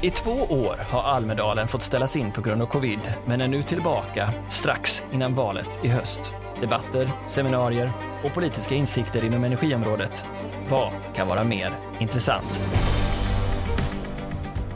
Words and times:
I 0.00 0.10
två 0.10 0.30
år 0.30 0.86
har 0.90 1.02
Almedalen 1.02 1.68
fått 1.68 1.82
ställas 1.82 2.16
in 2.16 2.32
på 2.32 2.40
grund 2.40 2.62
av 2.62 2.66
covid, 2.66 3.00
men 3.26 3.40
är 3.40 3.48
nu 3.48 3.62
tillbaka 3.62 4.32
strax 4.48 5.04
innan 5.12 5.34
valet 5.34 5.80
i 5.82 5.88
höst. 5.88 6.34
Debatter, 6.60 7.10
seminarier 7.26 7.92
och 8.24 8.34
politiska 8.34 8.74
insikter 8.74 9.24
inom 9.24 9.44
energiområdet. 9.44 10.24
Vad 10.68 10.92
kan 11.14 11.28
vara 11.28 11.44
mer 11.44 11.78
intressant? 11.98 12.62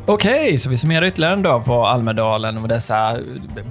Okej, 0.06 0.58
så 0.58 0.70
vi 0.70 0.76
summerar 0.76 1.06
ytterligare 1.06 1.34
en 1.34 1.42
dag 1.42 1.64
på 1.64 1.86
Almedalen 1.86 2.58
och 2.58 2.68
dessa 2.68 3.18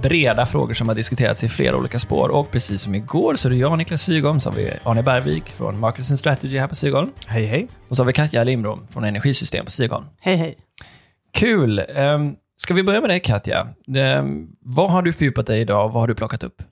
breda 0.02 0.46
frågor 0.46 0.74
som 0.74 0.88
har 0.88 0.94
diskuterats 0.94 1.44
i 1.44 1.48
flera 1.48 1.76
olika 1.76 1.98
spår. 1.98 2.28
Och 2.28 2.50
precis 2.50 2.82
som 2.82 2.94
igår 2.94 3.36
så 3.36 3.48
är 3.48 3.50
det 3.50 3.56
jag, 3.56 3.78
Niklas 3.78 4.02
Sygholm, 4.02 4.40
så 4.40 4.50
har 4.50 4.56
vi 4.56 4.72
Arne 4.84 5.02
Bergvik 5.02 5.48
från 5.50 5.78
Markets 5.78 6.10
and 6.10 6.18
Strategy 6.18 6.58
här 6.58 6.66
på 6.68 6.74
Sygholm. 6.74 7.10
Hej, 7.26 7.44
hej. 7.44 7.68
Och 7.88 7.96
så 7.96 8.02
har 8.02 8.06
vi 8.06 8.12
Katja 8.12 8.44
Lindblom 8.44 8.86
från 8.90 9.04
Energisystem 9.04 9.64
på 9.64 9.70
Sygholm. 9.70 10.04
Hej, 10.20 10.36
hej. 10.36 10.58
Kul! 11.32 11.82
Um, 11.96 12.36
ska 12.56 12.74
vi 12.74 12.82
börja 12.82 13.00
med 13.00 13.10
dig 13.10 13.20
Katja? 13.20 13.68
Um, 14.18 14.52
vad 14.60 14.90
har 14.90 15.02
du 15.02 15.12
fördjupat 15.12 15.46
dig 15.46 15.60
idag 15.60 15.84
och 15.84 15.92
vad 15.92 16.02
har 16.02 16.08
du 16.08 16.14
plockat 16.14 16.42
upp? 16.42 16.62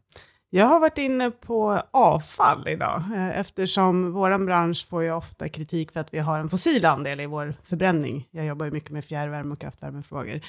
Jag 0.50 0.66
har 0.66 0.80
varit 0.80 0.98
inne 0.98 1.30
på 1.30 1.82
avfall 1.90 2.68
idag, 2.68 3.02
eh, 3.14 3.40
eftersom 3.40 4.12
vår 4.12 4.46
bransch 4.46 4.88
får 4.88 5.02
ju 5.02 5.12
ofta 5.12 5.48
kritik 5.48 5.92
för 5.92 6.00
att 6.00 6.14
vi 6.14 6.18
har 6.18 6.38
en 6.38 6.48
fossil 6.48 6.84
andel 6.84 7.20
i 7.20 7.26
vår 7.26 7.54
förbränning. 7.62 8.28
Jag 8.30 8.46
jobbar 8.46 8.66
ju 8.66 8.72
mycket 8.72 8.90
med 8.90 9.04
fjärrvärme 9.04 9.52
och 9.52 9.60
kraftvärmefrågor. 9.60 10.40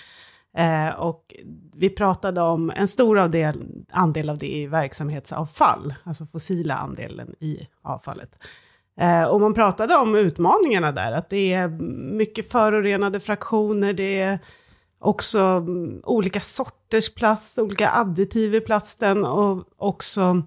Eh, 0.57 0.89
och 0.89 1.35
vi 1.75 1.89
pratade 1.89 2.41
om 2.41 2.71
en 2.75 2.87
stor 2.87 3.19
andel, 3.19 3.85
andel 3.91 4.29
av 4.29 4.37
det 4.37 4.57
i 4.57 4.67
verksamhetsavfall, 4.67 5.93
alltså 6.03 6.25
fossila 6.25 6.75
andelen 6.75 7.35
i 7.39 7.67
avfallet. 7.81 8.43
Eh, 8.99 9.23
och 9.23 9.41
man 9.41 9.53
pratade 9.53 9.95
om 9.95 10.15
utmaningarna 10.15 10.91
där, 10.91 11.11
att 11.11 11.29
det 11.29 11.53
är 11.53 11.67
mycket 12.17 12.51
förorenade 12.51 13.19
fraktioner, 13.19 13.93
det 13.93 14.21
är 14.21 14.39
också 14.99 15.39
mm, 15.39 16.01
olika 16.03 16.39
sorters 16.39 17.13
plast, 17.13 17.59
olika 17.59 17.91
additiv 17.91 18.55
i 18.55 18.61
plasten 18.61 19.25
och 19.25 19.63
också 19.77 20.43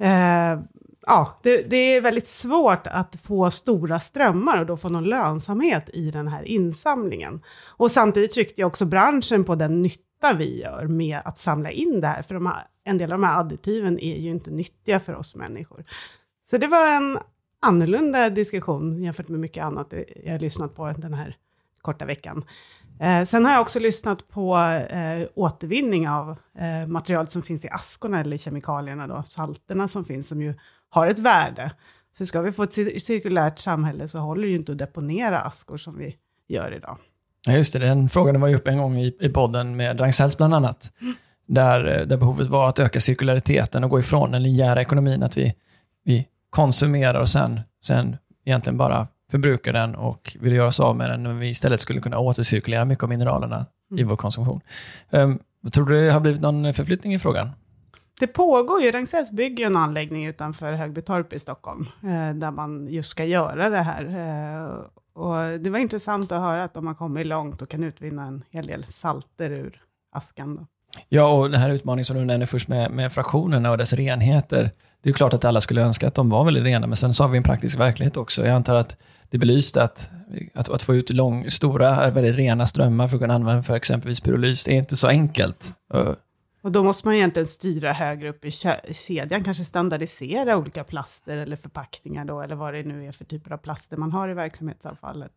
eh, 0.00 0.60
ja, 1.06 1.40
det, 1.42 1.62
det, 1.62 1.76
är 1.76 2.00
väldigt 2.00 2.28
svårt 2.28 2.86
att 2.86 3.16
få 3.22 3.50
stora 3.50 4.00
strömmar 4.00 4.60
och 4.60 4.66
då 4.66 4.76
få 4.76 4.88
någon 4.88 5.04
lönsamhet 5.04 5.88
i 5.92 6.10
den 6.10 6.28
här 6.28 6.42
insamlingen. 6.42 7.40
Och 7.76 7.90
samtidigt 7.90 8.32
tryckte 8.32 8.60
jag 8.60 8.68
också 8.68 8.84
branschen 8.84 9.44
på 9.44 9.54
den 9.54 9.82
nytta 9.82 10.32
vi 10.38 10.60
gör 10.60 10.86
med 10.86 11.20
att 11.24 11.38
samla 11.38 11.70
in 11.70 12.00
det 12.00 12.06
här, 12.06 12.22
för 12.22 12.34
de 12.34 12.46
här, 12.46 12.66
en 12.84 12.98
del 12.98 13.12
av 13.12 13.18
de 13.18 13.26
här 13.26 13.40
additiven 13.40 13.98
är 13.98 14.16
ju 14.16 14.30
inte 14.30 14.50
nyttiga 14.50 15.00
för 15.00 15.14
oss 15.14 15.34
människor. 15.34 15.84
Så 16.50 16.58
det 16.58 16.66
var 16.66 16.86
en 16.86 17.18
annorlunda 17.60 18.30
diskussion 18.30 19.02
jämfört 19.02 19.28
med 19.28 19.40
mycket 19.40 19.64
annat 19.64 19.94
jag 20.24 20.32
har 20.32 20.38
lyssnat 20.38 20.74
på 20.74 20.92
den 20.92 21.14
här 21.14 21.36
korta 21.82 22.04
veckan. 22.04 22.44
Eh, 23.00 23.24
sen 23.24 23.44
har 23.44 23.52
jag 23.52 23.60
också 23.60 23.80
lyssnat 23.80 24.28
på 24.28 24.58
eh, 24.90 25.28
återvinning 25.34 26.08
av 26.08 26.30
eh, 26.58 26.88
materialet 26.88 27.30
som 27.30 27.42
finns 27.42 27.64
i 27.64 27.68
askorna 27.68 28.20
eller 28.20 28.36
kemikalierna, 28.36 29.06
då, 29.06 29.22
salterna 29.22 29.88
som 29.88 30.04
finns, 30.04 30.28
som 30.28 30.42
ju 30.42 30.54
har 30.88 31.06
ett 31.06 31.18
värde. 31.18 31.70
Så 32.18 32.26
ska 32.26 32.40
vi 32.40 32.52
få 32.52 32.62
ett 32.62 32.72
cir 32.72 32.98
cirkulärt 32.98 33.58
samhälle 33.58 34.08
så 34.08 34.18
håller 34.18 34.42
det 34.42 34.48
ju 34.48 34.56
inte 34.56 34.72
att 34.72 34.78
deponera 34.78 35.40
askor 35.40 35.76
som 35.76 35.98
vi 35.98 36.16
gör 36.48 36.74
idag. 36.74 36.98
Ja, 37.46 37.52
just 37.52 37.72
det. 37.72 37.78
Den 37.78 38.08
frågan 38.08 38.40
var 38.40 38.48
ju 38.48 38.56
uppe 38.56 38.70
en 38.70 38.78
gång 38.78 38.98
i, 38.98 39.16
i 39.20 39.28
podden 39.28 39.76
med 39.76 40.00
Ragn 40.00 40.12
bland 40.36 40.54
annat. 40.54 40.92
Mm. 41.00 41.14
Där, 41.46 41.98
eh, 41.98 42.06
där 42.06 42.16
behovet 42.16 42.46
var 42.46 42.68
att 42.68 42.78
öka 42.78 43.00
cirkulariteten 43.00 43.84
och 43.84 43.90
gå 43.90 44.00
ifrån 44.00 44.30
den 44.30 44.42
linjära 44.42 44.80
ekonomin, 44.80 45.22
att 45.22 45.36
vi, 45.36 45.54
vi 46.04 46.26
konsumerar 46.50 47.20
och 47.20 47.28
sen, 47.28 47.60
sen 47.84 48.16
egentligen 48.44 48.76
bara 48.76 49.06
förbrukar 49.30 49.72
den 49.72 49.94
och 49.94 50.36
vill 50.40 50.52
göra 50.52 50.68
oss 50.68 50.80
av 50.80 50.96
med 50.96 51.10
den, 51.10 51.22
men 51.22 51.38
vi 51.38 51.48
istället 51.48 51.80
skulle 51.80 52.00
kunna 52.00 52.18
återcirkulera 52.18 52.84
mycket 52.84 53.02
av 53.02 53.08
mineralerna 53.08 53.66
mm. 53.90 54.00
i 54.00 54.02
vår 54.02 54.16
konsumtion. 54.16 54.60
Um, 55.10 55.38
tror 55.72 55.86
du 55.86 56.06
det 56.06 56.12
har 56.12 56.20
blivit 56.20 56.40
någon 56.40 56.74
förflyttning 56.74 57.14
i 57.14 57.18
frågan? 57.18 57.50
Det 58.20 58.26
pågår 58.26 58.82
ju, 58.82 58.90
Ragn-Sells 58.90 59.30
bygger 59.30 59.66
en 59.66 59.76
anläggning 59.76 60.26
utanför 60.26 60.72
Högbytorp 60.72 61.32
i 61.32 61.38
Stockholm, 61.38 61.86
eh, 62.02 62.34
där 62.34 62.50
man 62.50 62.86
just 62.86 63.10
ska 63.10 63.24
göra 63.24 63.70
det 63.70 63.82
här. 63.82 64.04
Eh, 64.04 64.70
och 65.12 65.60
det 65.60 65.70
var 65.70 65.78
intressant 65.78 66.32
att 66.32 66.40
höra 66.40 66.64
att 66.64 66.74
de 66.74 66.86
har 66.86 66.94
kommit 66.94 67.26
långt 67.26 67.62
och 67.62 67.68
kan 67.68 67.84
utvinna 67.84 68.26
en 68.26 68.44
hel 68.50 68.66
del 68.66 68.84
salter 68.84 69.50
ur 69.50 69.82
askan. 70.12 70.56
Då. 70.56 70.66
Ja, 71.08 71.32
och 71.32 71.50
den 71.50 71.60
här 71.60 71.70
utmaningen 71.70 72.04
som 72.04 72.16
du 72.16 72.24
nämnde 72.24 72.46
först 72.46 72.68
med, 72.68 72.90
med 72.90 73.12
fraktionerna 73.12 73.70
och 73.70 73.78
dess 73.78 73.92
renheter. 73.92 74.70
Det 75.02 75.10
är 75.10 75.14
klart 75.14 75.32
att 75.32 75.44
alla 75.44 75.60
skulle 75.60 75.82
önska 75.82 76.08
att 76.08 76.14
de 76.14 76.30
var 76.30 76.44
väldigt 76.44 76.64
rena, 76.64 76.86
men 76.86 76.96
sen 76.96 77.14
så 77.14 77.24
har 77.24 77.28
vi 77.28 77.36
en 77.36 77.42
praktisk 77.42 77.78
verklighet 77.78 78.16
också. 78.16 78.46
Jag 78.46 78.54
antar 78.54 78.74
att 78.74 78.96
det 79.30 79.38
belyste 79.38 79.82
att, 79.82 80.10
att, 80.54 80.68
att 80.68 80.82
få 80.82 80.94
ut 80.94 81.10
lång, 81.10 81.50
stora, 81.50 82.10
väldigt 82.10 82.36
rena 82.36 82.66
strömmar 82.66 83.08
för 83.08 83.16
att 83.16 83.20
kunna 83.20 83.34
använda 83.34 83.62
för 83.62 83.74
exempelvis 83.74 84.20
pyrolys, 84.20 84.64
det 84.64 84.72
är 84.72 84.78
inte 84.78 84.96
så 84.96 85.08
enkelt. 85.08 85.72
Uh. 85.94 86.12
Och 86.62 86.72
då 86.72 86.84
måste 86.84 87.08
man 87.08 87.14
egentligen 87.14 87.46
styra 87.46 87.92
högre 87.92 88.28
upp 88.28 88.44
i 88.44 88.50
kedjan, 88.92 89.44
kanske 89.44 89.64
standardisera 89.64 90.56
olika 90.56 90.84
plaster 90.84 91.36
eller 91.36 91.56
förpackningar 91.56 92.24
då, 92.24 92.40
eller 92.40 92.54
vad 92.54 92.74
det 92.74 92.82
nu 92.82 93.06
är 93.06 93.12
för 93.12 93.24
typer 93.24 93.52
av 93.52 93.58
plaster 93.58 93.96
man 93.96 94.12
har 94.12 94.28
i 94.28 94.34
verksamhetsavfallet. 94.34 95.32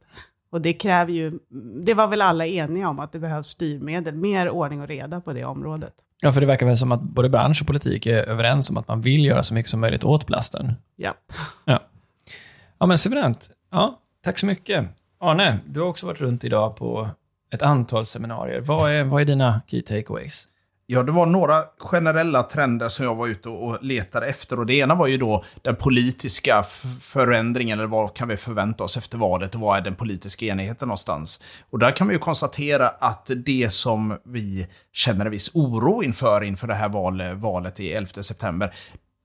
Och 0.51 0.61
det 0.61 0.73
kräver 0.73 1.13
ju, 1.13 1.39
det 1.85 1.93
var 1.93 2.07
väl 2.07 2.21
alla 2.21 2.45
eniga 2.45 2.89
om, 2.89 2.99
att 2.99 3.11
det 3.11 3.19
behövs 3.19 3.47
styrmedel, 3.47 4.15
mer 4.15 4.49
ordning 4.49 4.81
och 4.81 4.87
reda 4.87 5.21
på 5.21 5.33
det 5.33 5.45
området. 5.45 5.93
Ja, 6.21 6.33
för 6.33 6.41
det 6.41 6.47
verkar 6.47 6.65
väl 6.65 6.77
som 6.77 6.91
att 6.91 7.01
både 7.01 7.29
bransch 7.29 7.61
och 7.61 7.67
politik 7.67 8.05
är 8.05 8.23
överens 8.23 8.69
om 8.69 8.77
att 8.77 8.87
man 8.87 9.01
vill 9.01 9.25
göra 9.25 9.43
så 9.43 9.53
mycket 9.53 9.69
som 9.69 9.79
möjligt 9.79 10.03
åt 10.03 10.27
plasten. 10.27 10.73
Ja. 10.95 11.13
Ja, 11.65 11.79
ja 12.79 12.85
men 12.85 12.97
suveränt. 12.97 13.49
Ja, 13.71 13.99
tack 14.23 14.39
så 14.39 14.45
mycket. 14.45 14.85
Arne, 15.19 15.59
du 15.65 15.79
har 15.79 15.87
också 15.87 16.05
varit 16.05 16.21
runt 16.21 16.43
idag 16.43 16.75
på 16.75 17.09
ett 17.53 17.61
antal 17.61 18.05
seminarier. 18.05 18.61
Vad 18.61 18.91
är, 18.91 19.03
vad 19.03 19.21
är 19.21 19.25
dina 19.25 19.61
key 19.67 19.81
takeaways? 19.81 20.47
Ja, 20.93 21.03
det 21.03 21.11
var 21.11 21.25
några 21.25 21.61
generella 21.77 22.43
trender 22.43 22.87
som 22.87 23.05
jag 23.05 23.15
var 23.15 23.27
ute 23.27 23.49
och 23.49 23.83
letade 23.83 24.25
efter. 24.25 24.59
Och 24.59 24.65
det 24.65 24.73
ena 24.73 24.95
var 24.95 25.07
ju 25.07 25.17
då 25.17 25.43
den 25.61 25.75
politiska 25.75 26.63
förändringen, 27.01 27.79
eller 27.79 27.87
vad 27.89 28.15
kan 28.15 28.27
vi 28.27 28.37
förvänta 28.37 28.83
oss 28.83 28.97
efter 28.97 29.17
valet 29.17 29.55
och 29.55 29.61
vad 29.61 29.77
är 29.77 29.81
den 29.81 29.95
politiska 29.95 30.45
enigheten 30.45 30.87
någonstans? 30.87 31.43
Och 31.69 31.79
där 31.79 31.95
kan 31.95 32.07
vi 32.07 32.13
ju 32.13 32.19
konstatera 32.19 32.87
att 32.87 33.31
det 33.45 33.73
som 33.73 34.17
vi 34.25 34.67
känner 34.93 35.25
en 35.25 35.31
viss 35.31 35.51
oro 35.53 36.03
inför, 36.03 36.43
inför 36.43 36.67
det 36.67 36.73
här 36.73 36.89
valet 37.35 37.79
i 37.79 37.93
11 37.93 38.07
september, 38.23 38.73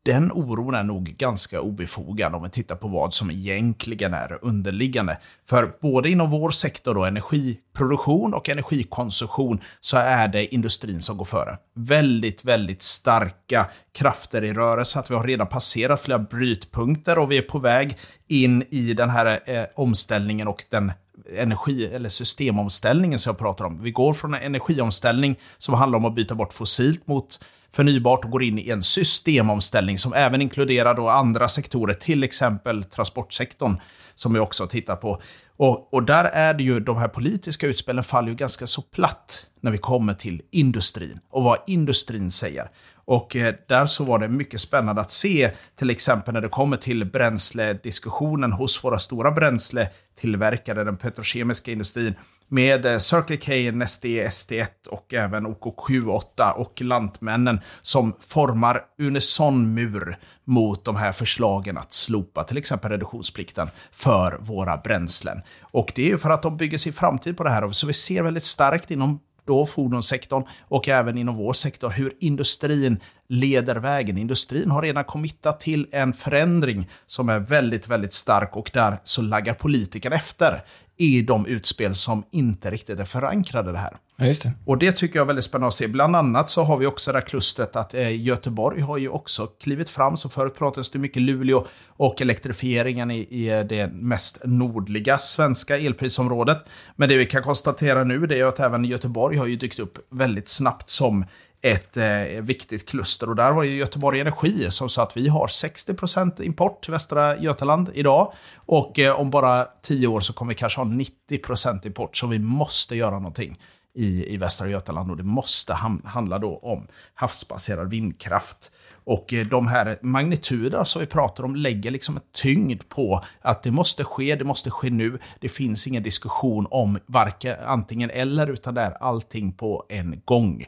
den 0.06 0.32
oron 0.32 0.74
är 0.74 0.82
nog 0.82 1.04
ganska 1.04 1.60
obefogad 1.60 2.34
om 2.34 2.42
vi 2.42 2.50
tittar 2.50 2.76
på 2.76 2.88
vad 2.88 3.14
som 3.14 3.30
egentligen 3.30 4.14
är 4.14 4.38
underliggande. 4.42 5.18
För 5.48 5.72
både 5.80 6.10
inom 6.10 6.30
vår 6.30 6.50
sektor, 6.50 6.94
då, 6.94 7.04
energiproduktion 7.04 8.34
och 8.34 8.48
energikonsumtion, 8.48 9.60
så 9.80 9.96
är 9.96 10.28
det 10.28 10.54
industrin 10.54 11.02
som 11.02 11.16
går 11.16 11.24
före. 11.24 11.58
Väldigt, 11.74 12.44
väldigt 12.44 12.82
starka 12.82 13.70
krafter 13.92 14.44
i 14.44 14.52
rörelse. 14.52 14.98
Att 14.98 15.10
vi 15.10 15.14
har 15.14 15.24
redan 15.24 15.46
passerat 15.46 16.00
flera 16.00 16.18
brytpunkter 16.18 17.18
och 17.18 17.30
vi 17.30 17.38
är 17.38 17.42
på 17.42 17.58
väg 17.58 17.98
in 18.28 18.62
i 18.70 18.94
den 18.94 19.10
här 19.10 19.40
eh, 19.46 19.64
omställningen 19.74 20.48
och 20.48 20.64
den 20.70 20.92
energi 21.36 21.86
eller 21.86 22.08
systemomställningen 22.08 23.18
som 23.18 23.30
jag 23.30 23.38
pratar 23.38 23.64
om. 23.64 23.82
Vi 23.82 23.90
går 23.90 24.14
från 24.14 24.34
en 24.34 24.42
energiomställning 24.42 25.38
som 25.58 25.74
handlar 25.74 25.98
om 25.98 26.04
att 26.04 26.14
byta 26.14 26.34
bort 26.34 26.52
fossilt 26.52 27.06
mot 27.06 27.38
förnybart 27.76 28.24
och 28.24 28.30
går 28.30 28.42
in 28.42 28.58
i 28.58 28.70
en 28.70 28.82
systemomställning 28.82 29.98
som 29.98 30.12
även 30.12 30.42
inkluderar 30.42 30.94
då 30.94 31.08
andra 31.08 31.48
sektorer, 31.48 31.94
till 31.94 32.24
exempel 32.24 32.84
transportsektorn, 32.84 33.76
som 34.14 34.32
vi 34.32 34.38
också 34.38 34.66
tittar 34.66 34.96
på. 34.96 35.20
Och, 35.56 35.94
och 35.94 36.02
där 36.02 36.24
är 36.24 36.54
det 36.54 36.62
ju, 36.62 36.80
de 36.80 36.96
här 36.96 37.08
politiska 37.08 37.66
utspelen 37.66 38.04
faller 38.04 38.28
ju 38.28 38.34
ganska 38.34 38.66
så 38.66 38.82
platt 38.82 39.46
när 39.60 39.70
vi 39.70 39.78
kommer 39.78 40.14
till 40.14 40.42
industrin 40.50 41.20
och 41.30 41.42
vad 41.42 41.58
industrin 41.66 42.30
säger. 42.30 42.70
Och 43.04 43.36
eh, 43.36 43.54
där 43.68 43.86
så 43.86 44.04
var 44.04 44.18
det 44.18 44.28
mycket 44.28 44.60
spännande 44.60 45.00
att 45.00 45.10
se, 45.10 45.50
till 45.78 45.90
exempel 45.90 46.34
när 46.34 46.40
det 46.40 46.48
kommer 46.48 46.76
till 46.76 47.04
bränslediskussionen 47.04 48.52
hos 48.52 48.84
våra 48.84 48.98
stora 48.98 49.30
bränsletillverkare, 49.30 50.84
den 50.84 50.96
petrokemiska 50.96 51.72
industrin, 51.72 52.14
med 52.48 52.86
eh, 52.86 52.98
Circle 52.98 53.36
K, 53.36 53.76
Neste, 53.76 54.08
ST1 54.08 54.88
och 54.90 55.14
även 55.14 55.46
OK78 55.46 56.50
och 56.50 56.82
Lantmännen 56.82 57.60
som 57.82 58.16
formar 58.20 58.80
unison 58.98 59.74
mur 59.74 60.16
mot 60.44 60.84
de 60.84 60.96
här 60.96 61.12
förslagen 61.12 61.78
att 61.78 61.92
slopa 61.92 62.44
till 62.44 62.56
exempel 62.56 62.90
reduktionsplikten 62.90 63.68
för 63.92 64.38
våra 64.40 64.76
bränslen. 64.76 65.42
Och 65.60 65.92
det 65.94 66.02
är 66.02 66.08
ju 66.08 66.18
för 66.18 66.30
att 66.30 66.42
de 66.42 66.56
bygger 66.56 66.78
sin 66.78 66.92
framtid 66.92 67.36
på 67.36 67.44
det 67.44 67.50
här, 67.50 67.70
så 67.70 67.86
vi 67.86 67.92
ser 67.92 68.22
väldigt 68.22 68.44
starkt 68.44 68.90
inom 68.90 69.20
då 69.46 69.66
fordonssektorn 69.66 70.44
och 70.60 70.88
även 70.88 71.18
inom 71.18 71.36
vår 71.36 71.52
sektor 71.52 71.90
hur 71.90 72.12
industrin 72.20 73.00
leder 73.28 73.76
vägen. 73.76 74.18
Industrin 74.18 74.70
har 74.70 74.82
redan 74.82 75.04
committat 75.04 75.60
till 75.60 75.86
en 75.92 76.12
förändring 76.12 76.88
som 77.06 77.28
är 77.28 77.38
väldigt, 77.38 77.88
väldigt 77.88 78.12
stark 78.12 78.56
och 78.56 78.70
där 78.74 78.98
så 79.04 79.22
laggar 79.22 79.54
politikerna 79.54 80.16
efter 80.16 80.62
är 80.98 81.22
de 81.22 81.46
utspel 81.46 81.94
som 81.94 82.24
inte 82.30 82.70
riktigt 82.70 83.00
är 83.00 83.04
förankrade 83.04 83.72
det 83.72 83.78
här. 83.78 83.96
Ja, 84.16 84.26
det. 84.26 84.52
Och 84.64 84.78
det 84.78 84.92
tycker 84.92 85.18
jag 85.18 85.24
är 85.24 85.26
väldigt 85.26 85.44
spännande 85.44 85.68
att 85.68 85.74
se. 85.74 85.88
Bland 85.88 86.16
annat 86.16 86.50
så 86.50 86.62
har 86.62 86.76
vi 86.76 86.86
också 86.86 87.12
det 87.12 87.18
här 87.18 87.26
klustret 87.26 87.76
att 87.76 87.94
eh, 87.94 88.22
Göteborg 88.22 88.80
har 88.80 88.98
ju 88.98 89.08
också 89.08 89.46
klivit 89.46 89.90
fram. 89.90 90.16
Så 90.16 90.28
förut 90.28 90.54
pratades 90.58 90.90
det 90.90 90.98
mycket 90.98 91.22
Luleå 91.22 91.66
och 91.88 92.22
elektrifieringen 92.22 93.10
i, 93.10 93.18
i 93.18 93.66
det 93.68 93.86
mest 93.92 94.40
nordliga 94.44 95.18
svenska 95.18 95.78
elprisområdet. 95.78 96.58
Men 96.96 97.08
det 97.08 97.16
vi 97.16 97.26
kan 97.26 97.42
konstatera 97.42 98.04
nu 98.04 98.26
det 98.26 98.40
är 98.40 98.44
att 98.44 98.60
även 98.60 98.84
Göteborg 98.84 99.36
har 99.36 99.46
ju 99.46 99.56
dykt 99.56 99.78
upp 99.78 99.98
väldigt 100.10 100.48
snabbt 100.48 100.90
som 100.90 101.24
ett 101.62 101.96
eh, 101.96 102.42
viktigt 102.42 102.88
kluster. 102.88 103.28
Och 103.28 103.36
där 103.36 103.52
var 103.52 103.62
ju 103.62 103.76
Göteborg 103.76 104.20
Energi 104.20 104.70
som 104.70 104.88
sa 104.88 105.02
att 105.02 105.16
vi 105.16 105.28
har 105.28 105.46
60% 105.46 106.42
import 106.42 106.82
till 106.84 106.92
Västra 106.92 107.38
Götaland 107.38 107.90
idag. 107.94 108.32
Och 108.56 108.98
eh, 108.98 109.20
om 109.20 109.30
bara 109.30 109.64
10 109.82 110.06
år 110.06 110.20
så 110.20 110.32
kommer 110.32 110.48
vi 110.52 110.58
kanske 110.58 110.80
ha 110.80 110.84
90% 111.30 111.86
import. 111.86 112.16
Så 112.16 112.26
vi 112.26 112.38
måste 112.38 112.96
göra 112.96 113.18
någonting 113.18 113.58
i, 113.94 114.34
i 114.34 114.36
Västra 114.36 114.68
Götaland 114.68 115.10
och 115.10 115.16
det 115.16 115.22
måste 115.22 115.72
ham- 115.72 116.06
handla 116.06 116.38
då 116.38 116.58
om 116.62 116.86
havsbaserad 117.14 117.90
vindkraft. 117.90 118.70
Och 119.04 119.32
eh, 119.32 119.46
de 119.46 119.66
här 119.66 119.98
magnituderna 120.02 120.84
som 120.84 121.00
vi 121.00 121.06
pratar 121.06 121.44
om 121.44 121.56
lägger 121.56 121.90
liksom 121.90 122.16
en 122.16 122.22
tyngd 122.32 122.82
på 122.88 123.24
att 123.42 123.62
det 123.62 123.70
måste 123.70 124.04
ske, 124.04 124.36
det 124.36 124.44
måste 124.44 124.70
ske 124.70 124.90
nu. 124.90 125.18
Det 125.40 125.48
finns 125.48 125.86
ingen 125.86 126.02
diskussion 126.02 126.66
om 126.70 126.98
varken 127.06 127.56
antingen 127.66 128.10
eller, 128.10 128.50
utan 128.50 128.74
det 128.74 128.80
är 128.80 128.90
allting 129.02 129.52
på 129.52 129.86
en 129.88 130.22
gång. 130.24 130.66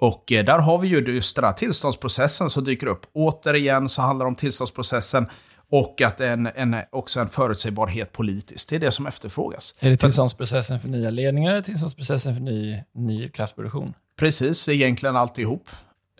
Och 0.00 0.32
eh, 0.32 0.44
där 0.44 0.58
har 0.58 0.78
vi 0.78 0.88
ju 0.88 1.00
just 1.00 1.36
den 1.36 1.44
här 1.44 1.52
tillståndsprocessen 1.52 2.50
som 2.50 2.64
dyker 2.64 2.86
upp. 2.86 3.06
Återigen 3.12 3.88
så 3.88 4.02
handlar 4.02 4.26
det 4.26 4.28
om 4.28 4.34
tillståndsprocessen 4.34 5.26
och 5.70 6.02
att 6.02 6.20
en, 6.20 6.46
en, 6.54 6.76
också 6.90 7.20
en 7.20 7.28
förutsägbarhet 7.28 8.12
politiskt. 8.12 8.68
Det 8.68 8.76
är 8.76 8.80
det 8.80 8.92
som 8.92 9.06
efterfrågas. 9.06 9.74
Är 9.80 9.90
det 9.90 9.96
tillståndsprocessen 9.96 10.80
för 10.80 10.88
nya 10.88 11.10
ledningar 11.10 11.50
eller 11.50 11.62
tillståndsprocessen 11.62 12.34
för 12.34 12.40
ny, 12.40 12.82
ny 12.94 13.28
kraftproduktion? 13.28 13.94
Precis, 14.18 14.68
egentligen 14.68 15.16
alltihop. 15.16 15.68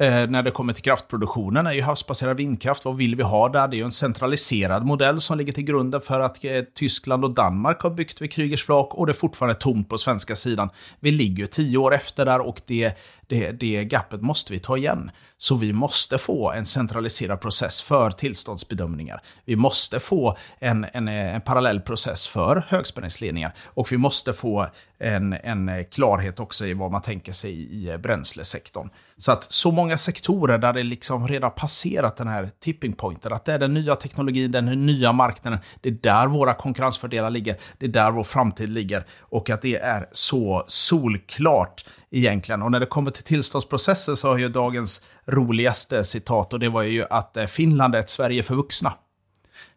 Eh, 0.01 0.27
när 0.31 0.43
det 0.43 0.51
kommer 0.51 0.73
till 0.73 0.83
kraftproduktionen 0.83 1.67
är 1.67 1.73
ju 1.73 1.83
havsbaserad 1.83 2.37
vindkraft. 2.37 2.85
Vad 2.85 2.97
vill 2.97 3.17
vi 3.17 3.23
ha 3.23 3.49
där? 3.49 3.69
Det 3.69 3.77
är 3.77 3.79
ju 3.79 3.85
en 3.85 3.93
centraliserad 3.93 4.87
modell 4.87 5.21
som 5.21 5.39
ligger 5.39 5.53
till 5.53 5.65
grunden 5.65 6.01
för 6.01 6.21
att 6.21 6.45
eh, 6.45 6.61
Tyskland 6.75 7.25
och 7.25 7.35
Danmark 7.35 7.83
har 7.83 7.91
byggt 7.91 8.21
vid 8.21 8.33
Krügers 8.33 8.65
flak 8.67 8.95
och 8.95 9.07
det 9.07 9.13
är 9.13 9.15
fortfarande 9.15 9.55
tomt 9.55 9.89
på 9.89 9.99
svenska 9.99 10.37
sidan. 10.37 10.71
Vi 11.01 11.11
ligger 11.11 11.37
ju 11.37 11.47
tio 11.47 11.79
år 11.79 11.95
efter 11.95 12.25
där 12.25 12.41
och 12.41 12.61
det, 12.67 12.93
det, 13.27 13.53
det 13.53 13.85
gapet 13.85 14.23
måste 14.23 14.53
vi 14.53 14.59
ta 14.59 14.77
igen. 14.77 15.11
Så 15.37 15.55
vi 15.55 15.73
måste 15.73 16.19
få 16.19 16.53
en 16.53 16.67
centraliserad 16.67 17.41
process 17.41 17.81
för 17.81 18.11
tillståndsbedömningar. 18.11 19.23
Vi 19.45 19.57
måste 19.57 20.01
få 20.01 20.37
en, 20.59 20.87
en, 20.93 21.09
eh, 21.09 21.35
en 21.35 21.41
parallell 21.41 21.81
process 21.81 22.27
för 22.27 22.65
högspänningsledningar. 22.69 23.55
Och 23.65 23.93
vi 23.93 23.97
måste 23.97 24.33
få 24.33 24.67
en, 25.01 25.33
en 25.33 25.69
eh, 25.69 25.85
klarhet 25.85 26.41
också 26.41 26.67
i 26.67 26.75
vad 26.75 26.91
man 26.91 27.03
tänker 27.03 27.33
sig 27.33 27.53
i 27.53 27.89
eh, 27.89 27.97
bränslesektorn. 27.97 28.89
Så 29.17 29.33
att 29.33 29.53
så 29.53 29.71
många 29.71 29.99
sektorer 29.99 30.59
där 30.59 30.73
det 30.73 30.83
liksom 30.83 31.29
redan 31.29 31.51
passerat 31.51 32.17
den 32.17 32.29
här 32.29 32.51
tipping 32.61 32.93
pointen, 32.93 33.33
att 33.33 33.45
det 33.45 33.53
är 33.53 33.59
den 33.59 33.75
nya 33.75 33.97
teknologin, 33.97 34.53
den 34.53 34.87
nya 34.87 35.13
marknaden, 35.13 35.59
det 35.81 35.89
är 35.89 35.93
där 35.93 36.27
våra 36.27 36.55
konkurrensfördelar 36.55 37.31
ligger, 37.31 37.57
det 37.79 37.87
är 37.87 37.91
där 37.91 38.11
vår 38.11 38.25
framtid 38.25 38.69
ligger 38.69 39.05
och 39.21 39.51
att 39.51 39.63
det 39.63 39.77
är 39.77 40.07
så 40.13 40.65
solklart 40.67 41.85
egentligen. 42.11 42.63
Och 42.63 42.71
när 42.71 42.81
det 42.81 42.87
kommer 42.87 43.11
till 43.11 43.25
tillståndsprocessen 43.25 44.17
så 44.17 44.29
har 44.29 44.39
ju 44.39 44.49
dagens 44.49 45.03
roligaste 45.27 46.05
citat 46.05 46.53
och 46.53 46.61
det 46.61 46.69
var 46.69 46.83
ju 46.83 47.05
att 47.11 47.37
eh, 47.37 47.47
Finland 47.47 47.95
är 47.95 47.99
ett 47.99 48.11
Sverige 48.11 48.43
för 48.43 48.55
vuxna. 48.55 48.93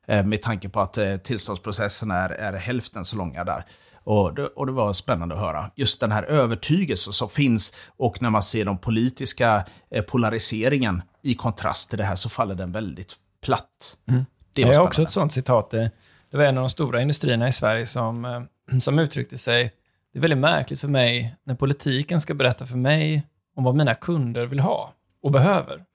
Med 0.08 0.42
tanke 0.42 0.70
på 0.70 0.80
att 0.80 0.98
tillståndsprocessen 1.24 2.12
är, 2.12 2.30
är 2.30 2.54
hälften 2.54 3.06
så 3.06 3.18
långa 3.18 3.44
där. 3.44 3.66
Och 4.04 4.34
det, 4.34 4.48
och 4.48 4.66
det, 4.66 4.72
var 4.72 4.94
spännande 4.94 5.36
att 5.36 5.42
höra. 5.42 5.72
Just 5.76 6.00
den 6.00 6.12
här 6.12 6.24
övertygelsen 6.24 7.14
som 7.14 7.30
finns 7.30 7.74
och 7.98 8.22
när 8.22 8.30
man 8.30 8.42
ser 8.42 8.66
den 8.66 8.78
politiska 8.78 9.66
polariseringen 10.08 11.02
i 11.22 11.36
kontrast 11.36 11.90
till 11.90 11.98
det 11.98 12.04
här 12.04 12.16
så 12.16 12.30
faller 12.30 12.56
den 12.56 12.72
väldigt 12.72 13.16
platt. 13.42 13.98
Mm. 14.06 14.26
Det 14.54 14.62
Jag 14.62 14.74
har 14.74 14.84
också 14.84 15.02
ett 15.02 15.12
sånt 15.12 15.34
citat. 15.34 15.72
Det 15.72 15.92
var 16.32 16.44
en 16.44 16.58
av 16.58 16.62
de 16.62 16.70
stora 16.70 17.02
industrierna 17.02 17.48
i 17.48 17.52
Sverige 17.52 17.86
som, 17.86 18.48
som 18.80 19.00
uttryckte 19.00 19.38
sig 19.38 19.74
det 20.14 20.20
är 20.20 20.22
väldigt 20.22 20.40
märkligt 20.40 20.80
för 20.80 20.88
mig 20.88 21.36
när 21.44 21.56
politiken 21.56 22.20
ska 22.20 22.34
berätta 22.34 22.66
för 22.66 22.78
mig 22.78 23.24
om 23.56 23.64
vad 23.64 23.76
mina 23.76 23.96
kunder 23.96 24.46
vill 24.46 24.60
ha 24.60 24.94
och 25.22 25.32
behöver. 25.32 25.86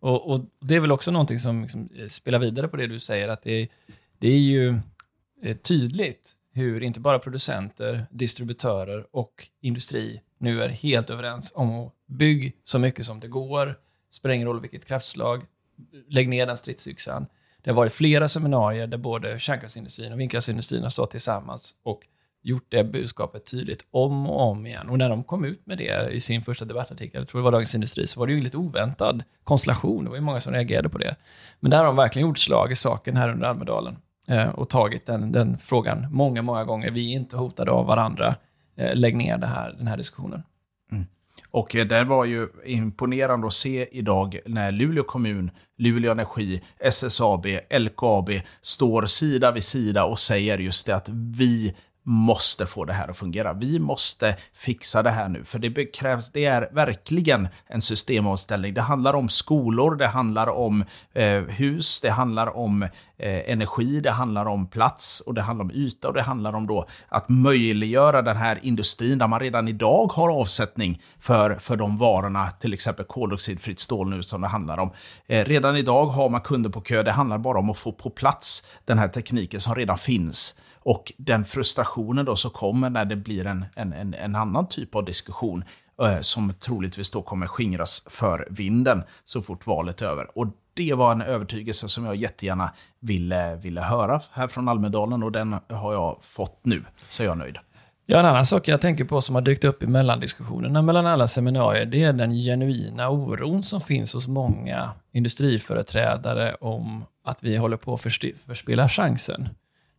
Och, 0.00 0.30
och 0.30 0.40
det 0.60 0.74
är 0.74 0.80
väl 0.80 0.92
också 0.92 1.10
någonting 1.10 1.38
som 1.38 1.62
liksom 1.62 1.88
spelar 2.08 2.38
vidare 2.38 2.68
på 2.68 2.76
det 2.76 2.86
du 2.86 2.98
säger, 2.98 3.28
att 3.28 3.42
det, 3.42 3.68
det 4.18 4.28
är 4.28 4.38
ju 4.38 4.78
eh, 5.42 5.56
tydligt 5.56 6.32
hur 6.54 6.82
inte 6.82 7.00
bara 7.00 7.18
producenter, 7.18 8.06
distributörer 8.10 9.06
och 9.10 9.48
industri 9.60 10.20
nu 10.38 10.62
är 10.62 10.68
helt 10.68 11.10
överens 11.10 11.52
om 11.54 11.86
att 11.86 11.92
bygga 12.06 12.50
så 12.64 12.78
mycket 12.78 13.06
som 13.06 13.20
det 13.20 13.28
går, 13.28 13.78
spelar 14.10 14.34
ingen 14.34 14.48
roll 14.48 14.60
vilket 14.60 14.84
kraftslag, 14.84 15.42
lägg 16.08 16.28
ner 16.28 16.46
den 16.46 16.56
stridsyxan. 16.56 17.26
Det 17.62 17.70
har 17.70 17.76
varit 17.76 17.92
flera 17.92 18.28
seminarier 18.28 18.86
där 18.86 18.98
både 18.98 19.38
kärnkraftsindustrin 19.38 20.12
och 20.12 20.20
vindkraftsindustrin 20.20 20.82
har 20.82 20.90
stått 20.90 21.10
tillsammans 21.10 21.74
och 21.82 22.00
gjort 22.42 22.66
det 22.68 22.84
budskapet 22.84 23.46
tydligt 23.46 23.86
om 23.90 24.26
och 24.30 24.40
om 24.40 24.66
igen. 24.66 24.88
Och 24.88 24.98
när 24.98 25.08
de 25.08 25.24
kom 25.24 25.44
ut 25.44 25.66
med 25.66 25.78
det 25.78 26.10
i 26.10 26.20
sin 26.20 26.42
första 26.42 26.64
debattartikel, 26.64 27.20
jag 27.20 27.28
tror 27.28 27.40
det 27.40 27.44
var 27.44 27.52
Dagens 27.52 27.74
Industri, 27.74 28.06
så 28.06 28.20
var 28.20 28.26
det 28.26 28.32
ju 28.32 28.38
en 28.38 28.44
lite 28.44 28.56
oväntad 28.56 29.22
konstellation. 29.44 30.04
Det 30.04 30.10
var 30.10 30.16
ju 30.16 30.22
många 30.22 30.40
som 30.40 30.52
reagerade 30.52 30.88
på 30.88 30.98
det. 30.98 31.16
Men 31.60 31.70
där 31.70 31.78
har 31.78 31.84
de 31.84 31.96
verkligen 31.96 32.28
gjort 32.28 32.38
slag 32.38 32.72
i 32.72 32.76
saken 32.76 33.16
här 33.16 33.28
under 33.28 33.46
Almedalen 33.46 33.96
Eh, 34.28 34.48
och 34.48 34.68
tagit 34.68 35.06
den, 35.06 35.32
den 35.32 35.58
frågan 35.58 36.06
många, 36.10 36.42
många 36.42 36.64
gånger. 36.64 36.90
Vi 36.90 37.12
är 37.12 37.16
inte 37.16 37.36
hotade 37.36 37.70
av 37.70 37.86
varandra. 37.86 38.34
Eh, 38.76 38.96
lägg 38.96 39.16
ner 39.16 39.38
det 39.38 39.46
här, 39.46 39.74
den 39.78 39.86
här 39.86 39.96
diskussionen. 39.96 40.42
Mm. 40.92 41.06
Och 41.50 41.76
eh, 41.76 41.86
det 41.86 42.04
var 42.04 42.24
ju 42.24 42.48
imponerande 42.64 43.46
att 43.46 43.52
se 43.52 43.88
idag 43.92 44.38
när 44.46 44.72
Luleå 44.72 45.04
kommun, 45.04 45.50
Luleå 45.78 46.12
Energi, 46.12 46.62
SSAB, 46.78 47.46
LKAB 47.78 48.30
står 48.60 49.06
sida 49.06 49.52
vid 49.52 49.64
sida 49.64 50.04
och 50.04 50.18
säger 50.18 50.58
just 50.58 50.86
det 50.86 50.96
att 50.96 51.08
vi 51.08 51.74
måste 52.04 52.66
få 52.66 52.84
det 52.84 52.92
här 52.92 53.08
att 53.08 53.16
fungera. 53.16 53.52
Vi 53.52 53.78
måste 53.78 54.36
fixa 54.54 55.02
det 55.02 55.10
här 55.10 55.28
nu, 55.28 55.44
för 55.44 55.58
det 55.58 55.84
krävs, 55.84 56.30
det 56.30 56.44
är 56.44 56.68
verkligen 56.72 57.48
en 57.66 57.82
systemomställning. 57.82 58.74
Det 58.74 58.80
handlar 58.80 59.14
om 59.14 59.28
skolor, 59.28 59.96
det 59.96 60.06
handlar 60.06 60.46
om 60.46 60.84
eh, 61.12 61.42
hus, 61.42 62.00
det 62.00 62.10
handlar 62.10 62.56
om 62.56 62.82
eh, 63.16 63.50
energi, 63.50 64.00
det 64.00 64.10
handlar 64.10 64.46
om 64.46 64.66
plats 64.66 65.20
och 65.20 65.34
det 65.34 65.42
handlar 65.42 65.64
om 65.64 65.70
yta 65.70 66.08
och 66.08 66.14
det 66.14 66.22
handlar 66.22 66.52
om 66.52 66.66
då 66.66 66.86
att 67.08 67.28
möjliggöra 67.28 68.22
den 68.22 68.36
här 68.36 68.58
industrin 68.62 69.18
där 69.18 69.28
man 69.28 69.40
redan 69.40 69.68
idag 69.68 70.12
har 70.12 70.40
avsättning 70.40 71.02
för, 71.20 71.54
för 71.54 71.76
de 71.76 71.98
varorna, 71.98 72.50
till 72.50 72.72
exempel 72.72 73.04
koldioxidfritt 73.04 73.80
stål 73.80 74.10
nu 74.10 74.22
som 74.22 74.40
det 74.40 74.48
handlar 74.48 74.78
om. 74.78 74.90
Eh, 75.26 75.44
redan 75.44 75.76
idag 75.76 76.06
har 76.06 76.28
man 76.28 76.40
kunder 76.40 76.70
på 76.70 76.80
kö, 76.80 77.02
det 77.02 77.12
handlar 77.12 77.38
bara 77.38 77.58
om 77.58 77.70
att 77.70 77.78
få 77.78 77.92
på 77.92 78.10
plats 78.10 78.66
den 78.84 78.98
här 78.98 79.08
tekniken 79.08 79.60
som 79.60 79.74
redan 79.74 79.98
finns. 79.98 80.54
Och 80.84 81.12
den 81.16 81.44
frustrationen 81.44 82.24
då 82.24 82.36
som 82.36 82.50
kommer 82.50 82.90
när 82.90 83.04
det 83.04 83.16
blir 83.16 83.46
en, 83.46 83.64
en, 83.74 83.92
en, 83.92 84.14
en 84.14 84.34
annan 84.34 84.68
typ 84.68 84.94
av 84.94 85.04
diskussion 85.04 85.64
eh, 86.02 86.20
som 86.20 86.52
troligtvis 86.52 87.10
då 87.10 87.22
kommer 87.22 87.46
skingras 87.46 88.04
för 88.06 88.48
vinden 88.50 89.02
så 89.24 89.42
fort 89.42 89.66
valet 89.66 90.02
är 90.02 90.06
över. 90.06 90.38
Och 90.38 90.46
det 90.74 90.94
var 90.94 91.12
en 91.12 91.22
övertygelse 91.22 91.88
som 91.88 92.04
jag 92.04 92.16
jättegärna 92.16 92.72
ville, 93.00 93.56
ville 93.56 93.80
höra 93.80 94.20
här 94.32 94.48
från 94.48 94.68
Almedalen 94.68 95.22
och 95.22 95.32
den 95.32 95.56
har 95.68 95.92
jag 95.92 96.18
fått 96.22 96.60
nu, 96.62 96.84
så 97.08 97.22
jag 97.22 97.32
är 97.32 97.36
nöjd. 97.36 97.58
Ja, 98.06 98.18
en 98.18 98.26
annan 98.26 98.46
sak 98.46 98.68
jag 98.68 98.80
tänker 98.80 99.04
på 99.04 99.20
som 99.20 99.34
har 99.34 99.42
dykt 99.42 99.64
upp 99.64 99.82
i 99.82 99.86
mellandiskussionerna 99.86 100.82
mellan 100.82 101.06
alla 101.06 101.26
seminarier, 101.26 101.86
det 101.86 102.02
är 102.02 102.12
den 102.12 102.30
genuina 102.30 103.10
oron 103.10 103.62
som 103.62 103.80
finns 103.80 104.14
hos 104.14 104.26
många 104.26 104.90
industriföreträdare 105.12 106.54
om 106.54 107.04
att 107.24 107.42
vi 107.42 107.56
håller 107.56 107.76
på 107.76 107.94
att 107.94 108.00
förspilla 108.46 108.88
chansen. 108.88 109.48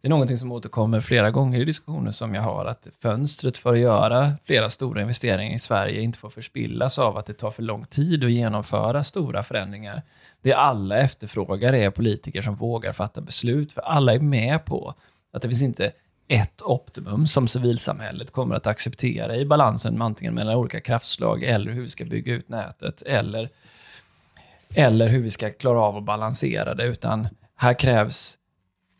Det 0.05 0.07
är 0.07 0.09
någonting 0.09 0.37
som 0.37 0.51
återkommer 0.51 0.99
flera 1.01 1.31
gånger 1.31 1.59
i 1.59 1.65
diskussioner 1.65 2.11
som 2.11 2.35
jag 2.35 2.41
har, 2.41 2.65
att 2.65 2.87
fönstret 3.01 3.57
för 3.57 3.73
att 3.73 3.79
göra 3.79 4.33
flera 4.43 4.69
stora 4.69 5.01
investeringar 5.01 5.55
i 5.55 5.59
Sverige 5.59 6.01
inte 6.01 6.19
får 6.19 6.29
förspillas 6.29 6.99
av 6.99 7.17
att 7.17 7.25
det 7.25 7.33
tar 7.33 7.51
för 7.51 7.63
lång 7.63 7.85
tid 7.85 8.23
att 8.23 8.31
genomföra 8.31 9.03
stora 9.03 9.43
förändringar. 9.43 10.01
Det 10.41 10.53
alla 10.53 10.97
efterfrågar 10.97 11.73
är 11.73 11.89
politiker 11.89 12.41
som 12.41 12.55
vågar 12.55 12.93
fatta 12.93 13.21
beslut, 13.21 13.73
för 13.73 13.81
alla 13.81 14.13
är 14.13 14.19
med 14.19 14.65
på 14.65 14.93
att 15.33 15.41
det 15.41 15.49
finns 15.49 15.61
inte 15.61 15.91
ett 16.27 16.61
optimum 16.61 17.27
som 17.27 17.47
civilsamhället 17.47 18.31
kommer 18.31 18.55
att 18.55 18.67
acceptera 18.67 19.35
i 19.35 19.45
balansen 19.45 20.01
antingen 20.01 20.33
mellan 20.33 20.55
olika 20.55 20.79
kraftslag 20.79 21.43
eller 21.43 21.71
hur 21.71 21.81
vi 21.81 21.89
ska 21.89 22.05
bygga 22.05 22.33
ut 22.33 22.49
nätet 22.49 23.01
eller, 23.01 23.49
eller 24.69 25.07
hur 25.07 25.21
vi 25.21 25.29
ska 25.29 25.49
klara 25.51 25.81
av 25.81 25.97
att 25.97 26.03
balansera 26.03 26.75
det, 26.75 26.85
utan 26.85 27.27
här 27.55 27.73
krävs 27.73 28.37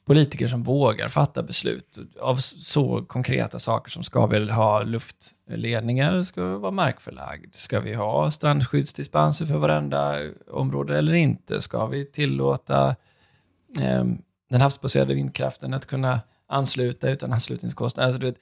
politiker 0.05 0.47
som 0.47 0.63
vågar 0.63 1.07
fatta 1.07 1.43
beslut 1.43 1.97
av 2.19 2.35
så 2.38 3.05
konkreta 3.07 3.59
saker 3.59 3.91
som 3.91 4.03
ska 4.03 4.25
vi 4.25 4.51
ha 4.51 4.83
luftledningar, 4.83 6.24
ska 6.24 6.45
vi 6.45 6.57
vara 6.57 6.71
markförlagd, 6.71 7.55
ska 7.55 7.79
vi 7.79 7.93
ha 7.93 8.31
strandskyddsdispenser 8.31 9.45
för 9.45 9.57
varenda 9.57 10.19
område 10.51 10.97
eller 10.97 11.13
inte, 11.13 11.62
ska 11.62 11.85
vi 11.85 12.05
tillåta 12.05 12.95
eh, 13.79 14.05
den 14.50 14.62
havsbaserade 14.62 15.13
vindkraften 15.13 15.74
att 15.74 15.85
kunna 15.85 16.19
ansluta 16.47 17.09
utan 17.09 17.33
anslutningskostnader. 17.33 18.07
Alltså, 18.07 18.19
du 18.19 18.25
vet, 18.25 18.38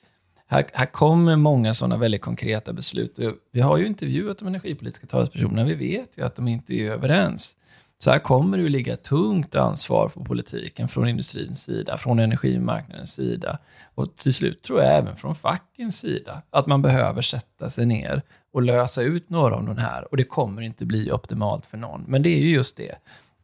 här, 0.47 0.65
här 0.73 0.85
kommer 0.85 1.35
många 1.35 1.73
sådana 1.73 1.97
väldigt 1.97 2.21
konkreta 2.21 2.73
beslut. 2.73 3.19
Vi 3.51 3.61
har 3.61 3.77
ju 3.77 3.87
intervjuat 3.87 4.37
de 4.37 4.47
energipolitiska 4.47 5.07
talespersonerna, 5.07 5.63
vi 5.63 5.75
vet 5.75 6.17
ju 6.17 6.25
att 6.25 6.35
de 6.35 6.47
inte 6.47 6.73
är 6.73 6.91
överens. 6.91 7.55
Så 8.03 8.11
här 8.11 8.19
kommer 8.19 8.57
det 8.57 8.63
ju 8.63 8.69
ligga 8.69 8.97
tungt 8.97 9.55
ansvar 9.55 10.09
på 10.09 10.25
politiken 10.25 10.87
från 10.87 11.07
industrins 11.07 11.63
sida, 11.63 11.97
från 11.97 12.19
energimarknadens 12.19 13.13
sida 13.13 13.59
och 13.95 14.15
till 14.15 14.33
slut 14.33 14.61
tror 14.61 14.81
jag 14.81 14.97
även 14.97 15.17
från 15.17 15.35
fackens 15.35 15.97
sida, 15.97 16.41
att 16.49 16.67
man 16.67 16.81
behöver 16.81 17.21
sätta 17.21 17.69
sig 17.69 17.85
ner 17.85 18.21
och 18.53 18.61
lösa 18.61 19.01
ut 19.01 19.29
några 19.29 19.55
av 19.55 19.65
de 19.65 19.77
här 19.77 20.07
och 20.11 20.17
det 20.17 20.23
kommer 20.23 20.61
inte 20.61 20.85
bli 20.85 21.11
optimalt 21.11 21.65
för 21.65 21.77
någon. 21.77 22.03
Men 22.07 22.21
det 22.21 22.29
är 22.29 22.39
ju 22.39 22.49
just 22.49 22.77
det, 22.77 22.95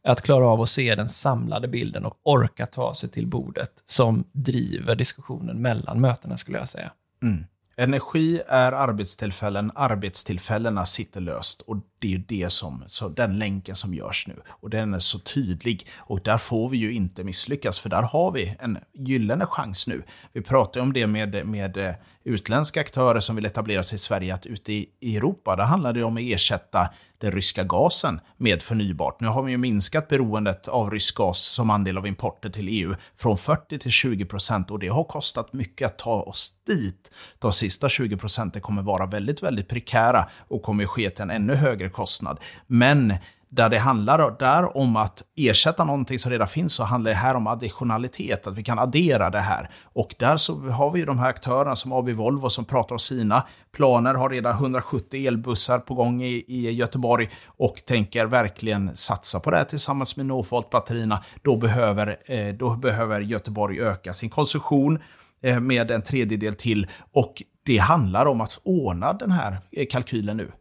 att 0.04 0.22
klara 0.22 0.48
av 0.48 0.60
att 0.60 0.68
se 0.68 0.94
den 0.94 1.08
samlade 1.08 1.68
bilden 1.68 2.04
och 2.04 2.20
orka 2.22 2.66
ta 2.66 2.94
sig 2.94 3.08
till 3.08 3.26
bordet 3.26 3.72
som 3.86 4.24
driver 4.32 4.94
diskussionen 4.94 5.62
mellan 5.62 6.00
mötena 6.00 6.36
skulle 6.36 6.58
jag 6.58 6.68
säga. 6.68 6.92
Mm. 7.22 7.44
Energi 7.76 8.40
är 8.48 8.72
arbetstillfällen, 8.72 9.72
arbetstillfällena 9.74 10.86
sitter 10.86 11.20
löst 11.20 11.60
och 11.60 11.76
det 12.00 12.06
är 12.06 12.12
ju 12.12 12.18
det 12.18 12.52
som, 12.52 12.84
så 12.86 13.08
den 13.08 13.38
länken 13.38 13.76
som 13.76 13.94
görs 13.94 14.26
nu. 14.28 14.34
Och 14.48 14.70
den 14.70 14.94
är 14.94 14.98
så 14.98 15.18
tydlig 15.18 15.86
och 15.96 16.20
där 16.22 16.38
får 16.38 16.68
vi 16.68 16.78
ju 16.78 16.92
inte 16.92 17.24
misslyckas 17.24 17.78
för 17.78 17.88
där 17.88 18.02
har 18.02 18.32
vi 18.32 18.56
en 18.60 18.78
gyllene 18.94 19.46
chans 19.46 19.86
nu. 19.86 20.02
Vi 20.32 20.42
pratar 20.42 20.80
om 20.80 20.92
det 20.92 21.06
med, 21.06 21.46
med 21.46 21.76
eh, 21.76 21.94
utländska 22.24 22.80
aktörer 22.80 23.20
som 23.20 23.36
vill 23.36 23.46
etablera 23.46 23.82
sig 23.82 23.96
i 23.96 23.98
Sverige, 23.98 24.34
att 24.34 24.46
ute 24.46 24.72
i 24.72 25.16
Europa, 25.16 25.56
där 25.56 25.64
handlar 25.64 25.92
det 25.92 26.02
om 26.02 26.16
att 26.16 26.22
ersätta 26.22 26.90
den 27.20 27.32
ryska 27.32 27.64
gasen 27.64 28.20
med 28.36 28.62
förnybart. 28.62 29.20
Nu 29.20 29.28
har 29.28 29.42
vi 29.42 29.52
ju 29.52 29.58
minskat 29.58 30.08
beroendet 30.08 30.68
av 30.68 30.90
rysk 30.90 31.16
gas 31.16 31.38
som 31.38 31.70
andel 31.70 31.98
av 31.98 32.06
importen 32.06 32.52
till 32.52 32.68
EU 32.68 32.94
från 33.16 33.38
40 33.38 33.78
till 33.78 33.90
20 33.90 34.24
procent 34.24 34.70
och 34.70 34.78
det 34.78 34.88
har 34.88 35.04
kostat 35.04 35.52
mycket 35.52 35.86
att 35.86 35.98
ta 35.98 36.22
oss 36.22 36.54
dit. 36.66 37.10
De 37.38 37.52
sista 37.52 37.88
20 37.88 38.16
procenten 38.16 38.62
kommer 38.62 38.82
vara 38.82 39.06
väldigt, 39.06 39.42
väldigt 39.42 39.68
prekära 39.68 40.28
och 40.48 40.62
kommer 40.62 40.84
ske 40.84 41.10
till 41.10 41.22
en 41.22 41.30
ännu 41.30 41.54
högre 41.54 41.88
kostnad. 41.90 42.38
Men 42.66 43.14
där 43.52 43.68
det 43.68 43.78
handlar 43.78 44.38
där 44.38 44.76
om 44.76 44.96
att 44.96 45.22
ersätta 45.36 45.84
någonting 45.84 46.18
som 46.18 46.30
redan 46.30 46.48
finns 46.48 46.74
så 46.74 46.84
handlar 46.84 47.10
det 47.10 47.16
här 47.16 47.34
om 47.34 47.46
additionalitet, 47.46 48.46
att 48.46 48.58
vi 48.58 48.62
kan 48.62 48.78
addera 48.78 49.30
det 49.30 49.40
här. 49.40 49.70
Och 49.82 50.14
där 50.18 50.36
så 50.36 50.58
har 50.58 50.90
vi 50.90 51.04
de 51.04 51.18
här 51.18 51.28
aktörerna 51.28 51.76
som 51.76 51.92
AB 51.92 52.08
Volvo 52.08 52.48
som 52.48 52.64
pratar 52.64 52.94
om 52.94 52.98
sina 52.98 53.46
planer, 53.72 54.14
har 54.14 54.30
redan 54.30 54.54
170 54.54 55.26
elbussar 55.26 55.78
på 55.78 55.94
gång 55.94 56.22
i, 56.22 56.44
i 56.48 56.70
Göteborg 56.70 57.30
och 57.46 57.74
tänker 57.86 58.26
verkligen 58.26 58.96
satsa 58.96 59.40
på 59.40 59.50
det 59.50 59.56
här 59.56 59.64
tillsammans 59.64 60.16
med 60.16 60.26
Northvolt-batterierna. 60.26 61.24
Då 61.42 61.56
behöver, 61.56 62.16
eh, 62.24 62.54
då 62.54 62.76
behöver 62.76 63.20
Göteborg 63.20 63.80
öka 63.80 64.12
sin 64.12 64.30
konsumtion 64.30 64.98
eh, 65.42 65.60
med 65.60 65.90
en 65.90 66.02
tredjedel 66.02 66.54
till 66.54 66.86
och 67.12 67.42
det 67.66 67.78
handlar 67.78 68.26
om 68.26 68.40
att 68.40 68.60
ordna 68.62 69.12
den 69.12 69.30
här 69.30 69.58
eh, 69.72 69.86
kalkylen 69.90 70.36
nu. 70.36 70.52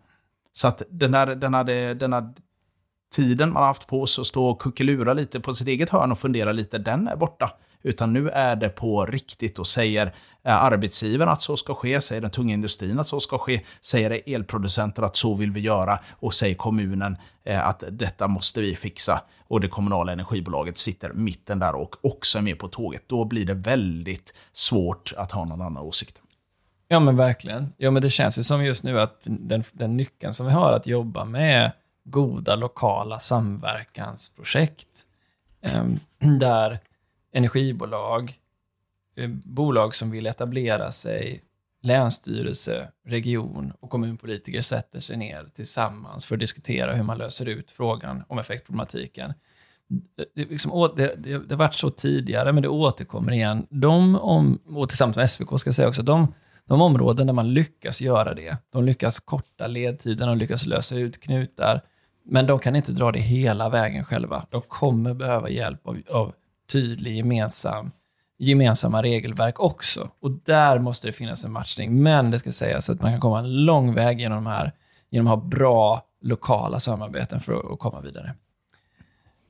Så 0.59 0.67
att 0.67 0.81
den 0.89 1.13
här, 1.13 1.35
den 1.35 1.53
hade, 1.53 1.93
den 1.93 2.13
här 2.13 2.33
tiden 3.15 3.53
man 3.53 3.61
har 3.61 3.67
haft 3.67 3.87
på 3.87 4.05
sig 4.05 4.21
att 4.21 4.27
stå 4.27 4.49
och 4.49 4.61
kuckelura 4.61 5.13
lite 5.13 5.39
på 5.39 5.53
sitt 5.53 5.67
eget 5.67 5.89
hörn 5.89 6.11
och 6.11 6.19
fundera 6.19 6.51
lite, 6.51 6.77
den 6.77 7.07
är 7.07 7.15
borta. 7.15 7.51
Utan 7.83 8.13
nu 8.13 8.29
är 8.29 8.55
det 8.55 8.69
på 8.69 9.05
riktigt 9.05 9.59
och 9.59 9.67
säger 9.67 10.05
eh, 10.43 10.63
arbetsgivaren 10.63 11.31
att 11.31 11.41
så 11.41 11.57
ska 11.57 11.75
ske, 11.75 12.01
säger 12.01 12.21
den 12.21 12.31
tunga 12.31 12.53
industrin 12.53 12.99
att 12.99 13.07
så 13.07 13.19
ska 13.19 13.37
ske, 13.37 13.61
säger 13.81 14.21
elproducenter 14.25 15.03
att 15.03 15.15
så 15.15 15.33
vill 15.33 15.51
vi 15.51 15.59
göra 15.59 15.99
och 16.11 16.33
säger 16.33 16.55
kommunen 16.55 17.17
eh, 17.43 17.67
att 17.67 17.83
detta 17.91 18.27
måste 18.27 18.61
vi 18.61 18.75
fixa. 18.75 19.21
Och 19.47 19.61
det 19.61 19.67
kommunala 19.67 20.11
energibolaget 20.11 20.77
sitter 20.77 21.13
mitten 21.13 21.59
där 21.59 21.75
och 21.75 21.95
också 22.01 22.37
är 22.37 22.41
med 22.41 22.59
på 22.59 22.67
tåget. 22.67 23.03
Då 23.07 23.25
blir 23.25 23.45
det 23.45 23.53
väldigt 23.53 24.33
svårt 24.53 25.13
att 25.17 25.31
ha 25.31 25.45
någon 25.45 25.61
annan 25.61 25.83
åsikt. 25.83 26.21
Ja 26.91 26.99
men 26.99 27.15
verkligen. 27.15 27.73
Ja 27.77 27.91
men 27.91 28.01
det 28.01 28.09
känns 28.09 28.37
ju 28.39 28.43
som 28.43 28.65
just 28.65 28.83
nu 28.83 28.99
att 28.99 29.27
den, 29.29 29.63
den 29.71 29.97
nyckeln 29.97 30.33
som 30.33 30.45
vi 30.45 30.51
har 30.51 30.73
att 30.73 30.87
jobba 30.87 31.25
med 31.25 31.71
goda 32.03 32.55
lokala 32.55 33.19
samverkansprojekt 33.19 35.05
eh, 35.61 35.85
där 36.39 36.79
energibolag, 37.33 38.39
eh, 39.15 39.29
bolag 39.29 39.95
som 39.95 40.11
vill 40.11 40.27
etablera 40.27 40.91
sig, 40.91 41.43
länsstyrelse, 41.81 42.87
region 43.05 43.73
och 43.79 43.89
kommunpolitiker 43.89 44.61
sätter 44.61 44.99
sig 44.99 45.17
ner 45.17 45.49
tillsammans 45.55 46.25
för 46.25 46.35
att 46.35 46.39
diskutera 46.39 46.95
hur 46.95 47.03
man 47.03 47.17
löser 47.17 47.45
ut 47.45 47.71
frågan 47.71 48.23
om 48.27 48.39
effektproblematiken. 48.39 49.33
Det, 50.15 50.49
liksom, 50.49 50.93
det, 50.95 51.15
det, 51.17 51.37
det 51.37 51.55
har 51.55 51.59
varit 51.59 51.73
så 51.73 51.89
tidigare, 51.89 52.53
men 52.53 52.63
det 52.63 52.69
återkommer 52.69 53.31
igen. 53.31 53.67
De, 53.69 54.15
om, 54.15 54.59
och 54.65 54.89
tillsammans 54.89 55.15
med 55.15 55.29
SVK 55.29 55.59
ska 55.59 55.67
jag 55.67 55.75
säga 55.75 55.87
också, 55.87 56.03
de, 56.03 56.33
de 56.69 56.81
områden 56.81 57.27
där 57.27 57.33
man 57.33 57.53
lyckas 57.53 58.01
göra 58.01 58.33
det, 58.33 58.57
de 58.71 58.83
lyckas 58.83 59.19
korta 59.19 59.67
ledtiden, 59.67 60.27
de 60.27 60.37
lyckas 60.37 60.65
lösa 60.65 60.95
ut 60.95 61.19
knutar, 61.19 61.81
men 62.25 62.47
de 62.47 62.59
kan 62.59 62.75
inte 62.75 62.91
dra 62.91 63.11
det 63.11 63.19
hela 63.19 63.69
vägen 63.69 64.05
själva. 64.05 64.45
De 64.49 64.61
kommer 64.61 65.13
behöva 65.13 65.49
hjälp 65.49 65.87
av, 65.87 65.97
av 66.09 66.33
tydlig 66.71 67.15
gemensam, 67.15 67.91
gemensamma 68.37 69.03
regelverk 69.03 69.59
också. 69.59 70.09
Och 70.21 70.31
där 70.31 70.79
måste 70.79 71.07
det 71.07 71.13
finnas 71.13 71.45
en 71.45 71.51
matchning. 71.51 72.03
Men 72.03 72.31
det 72.31 72.39
ska 72.39 72.51
sägas 72.51 72.89
att 72.89 73.01
man 73.01 73.11
kan 73.11 73.19
komma 73.19 73.39
en 73.39 73.65
lång 73.65 73.93
väg 73.93 74.19
genom, 74.19 74.43
de 74.43 74.49
här, 74.49 74.71
genom 75.09 75.27
att 75.27 75.39
ha 75.39 75.47
bra 75.47 76.01
lokala 76.21 76.79
samarbeten 76.79 77.39
för 77.39 77.73
att 77.73 77.79
komma 77.79 78.01
vidare. 78.01 78.33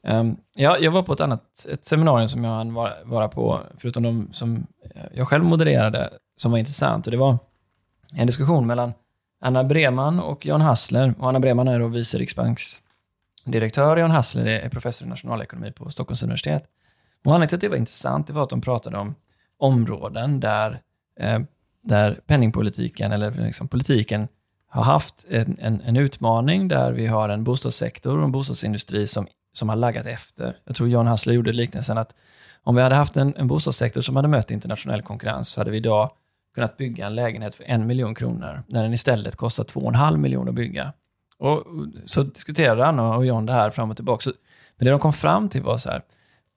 Um, 0.02 0.38
ja, 0.56 0.78
jag 0.78 0.92
var 0.92 1.04
på 1.04 1.14
ett 1.14 1.22
annat 1.22 1.66
ett 1.70 1.86
seminarium 1.86 2.30
som 2.30 2.44
jag 2.44 2.52
hann 2.52 2.74
vara, 2.74 2.94
vara 3.04 3.28
på, 3.28 3.62
förutom 3.78 4.04
de 4.04 4.30
som 4.32 4.68
jag 5.14 5.28
själv 5.28 5.44
modererade, 5.44 6.10
som 6.36 6.52
var 6.52 6.60
intressant. 6.60 7.08
Och 7.08 7.12
det 7.12 7.18
var 7.18 7.38
en 8.16 8.28
diskussion 8.28 8.68
mellan 8.68 8.94
Anna 9.42 9.64
Breman 9.64 10.20
och 10.20 10.46
Jan 10.46 10.62
Hassler. 10.62 11.14
Och 11.20 11.30
Anna 11.30 11.40
Breman 11.40 11.68
är 11.68 11.80
då 11.80 11.88
vice 11.88 12.18
riksbanksdirektör. 12.18 13.98
Jan 13.98 14.12
Hassler 14.12 14.46
är 14.46 14.70
professor 14.70 15.08
i 15.08 15.10
nationalekonomi 15.10 15.72
på 15.72 15.90
Stockholms 15.90 16.24
universitet. 16.24 16.64
Och 17.26 17.34
anledningen 17.34 17.48
till 17.48 17.56
att 17.56 17.62
det 17.62 17.70
var 17.70 17.78
intressant 17.78 18.28
det 18.28 18.34
var 18.34 18.44
att 18.44 18.50
de 18.50 18.62
pratade 18.62 18.98
om 18.98 19.16
områden 19.58 20.40
där, 20.40 20.82
eh, 21.20 21.40
där 21.82 22.20
penningpolitiken, 22.28 23.12
eller 23.12 23.32
liksom 23.32 23.68
politiken, 23.68 24.28
har 24.68 24.84
haft 24.84 25.26
en, 25.30 25.58
en, 25.60 25.82
en, 25.82 25.98
utmaning 25.98 26.68
där 26.68 26.92
vi 26.92 27.08
har 27.08 27.30
en 27.30 27.44
bostadssektor 27.44 28.18
och 28.18 28.24
en 28.24 28.32
bostadsindustri 28.32 29.08
som, 29.08 29.28
som 29.54 29.70
har 29.70 29.76
laggat 29.76 30.06
efter. 30.06 30.58
Jag 30.66 30.76
tror 30.76 30.90
Jan 30.90 31.08
Hassler 31.08 31.34
gjorde 31.34 31.52
liknelsen 31.52 31.98
att 31.98 32.16
om 32.64 32.76
vi 32.76 32.82
hade 32.82 32.96
haft 32.96 33.18
en, 33.18 33.36
en 33.38 33.48
bostadssektor 33.48 34.02
som 34.02 34.16
hade 34.16 34.28
mött 34.28 34.52
internationell 34.52 35.02
konkurrens 35.02 35.50
så 35.50 35.60
hade 35.60 35.72
vi 35.72 35.78
idag 35.78 36.12
kunnat 36.56 36.78
bygga 36.78 37.06
en 37.06 37.16
lägenhet 37.16 37.56
för 37.56 37.64
en 37.64 37.88
miljon 37.88 38.16
kronor, 38.16 38.64
när 38.68 38.84
den 38.84 38.94
istället 38.94 39.36
kostar 39.36 39.64
två 39.64 39.80
och 39.80 39.88
en 39.88 39.96
halv 39.96 40.20
miljon 40.20 40.50
att 40.50 40.56
bygga. 40.56 40.94
Och 41.38 41.64
så 42.06 42.24
diskuterade 42.24 42.86
Anna 42.86 43.16
och 43.16 43.26
John 43.26 43.46
det 43.46 43.54
här 43.54 43.70
fram 43.70 43.90
och 43.90 43.96
tillbaka. 43.96 44.32
Men 44.78 44.86
det 44.86 44.92
de 44.92 45.00
kom 45.00 45.14
fram 45.14 45.50
till 45.50 45.64
var 45.64 45.78
så 45.78 45.90
här, 45.90 46.02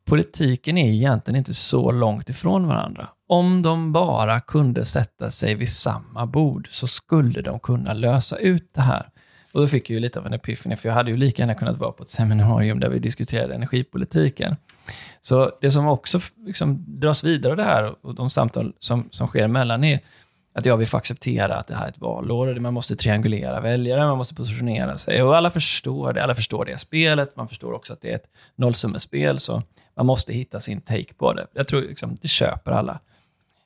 politiken 0.05 0.79
är 0.79 0.89
egentligen 0.89 1.39
inte 1.39 1.55
så 1.55 1.91
långt 1.91 2.29
ifrån 2.29 2.67
varandra. 2.67 3.09
Om 3.29 3.63
de 3.63 3.93
bara 3.93 4.41
kunde 4.41 4.85
sätta 4.85 5.31
sig 5.31 5.55
vid 5.55 5.73
samma 5.73 6.27
bord 6.27 6.69
så 6.71 6.87
skulle 6.87 7.43
de 7.43 7.61
kunna 7.61 7.93
lösa 7.93 8.37
ut 8.37 8.75
det 8.75 8.81
här. 8.81 9.12
Och 9.53 9.61
då 9.61 9.67
fick 9.67 9.91
jag 9.91 9.95
ju 9.95 10.01
lite 10.01 10.19
av 10.19 10.27
en 10.27 10.33
epiphany, 10.33 10.77
för 10.77 10.89
jag 10.89 10.95
hade 10.95 11.11
ju 11.11 11.17
lika 11.17 11.43
gärna 11.43 11.55
kunnat 11.55 11.79
vara 11.79 11.93
på 11.93 12.03
ett 12.03 12.09
seminarium 12.09 12.81
där 12.81 12.89
vi 12.89 12.99
diskuterade 12.99 13.55
energipolitiken. 13.55 14.57
Så 15.21 15.53
det 15.61 15.71
som 15.71 15.89
också 15.89 16.21
liksom 16.47 16.85
dras 16.87 17.25
vidare 17.25 17.51
av 17.53 17.57
det 17.57 17.65
här 17.65 17.95
och 18.07 18.15
de 18.15 18.31
samtal 18.31 18.73
som, 18.79 19.09
som 19.11 19.29
sker 19.29 19.45
emellan 19.45 19.85
är 19.85 20.01
att 20.55 20.67
ja, 20.67 20.77
vi 20.77 20.87
får 20.87 20.99
acceptera 20.99 21.57
att 21.57 21.67
det 21.67 21.75
här 21.75 21.85
är 21.85 21.89
ett 21.89 21.99
valår, 21.99 22.57
och 22.57 22.63
man 22.63 22.75
måste 22.75 22.97
triangulera 22.97 23.61
väljare, 23.61 24.07
man 24.07 24.19
måste 24.19 24.35
positionera 24.35 24.97
sig. 24.99 25.23
Och 25.23 25.37
alla 25.37 25.51
förstår 25.51 26.13
det, 26.13 26.23
alla 26.23 26.35
förstår 26.35 26.65
det 26.65 26.79
spelet, 26.79 27.37
man 27.37 27.49
förstår 27.49 27.73
också 27.73 27.93
att 27.93 28.01
det 28.01 28.11
är 28.11 28.15
ett 28.15 28.31
nollsummespel, 28.57 29.39
så 29.39 29.63
man 29.95 30.07
måste 30.07 30.33
hitta 30.33 30.61
sin 30.61 30.81
take 30.81 31.15
på 31.15 31.33
det. 31.33 31.47
Jag 31.53 31.69
tror 31.69 31.81
liksom, 31.81 32.17
det 32.21 32.29
köper 32.29 32.71
alla. 32.71 33.01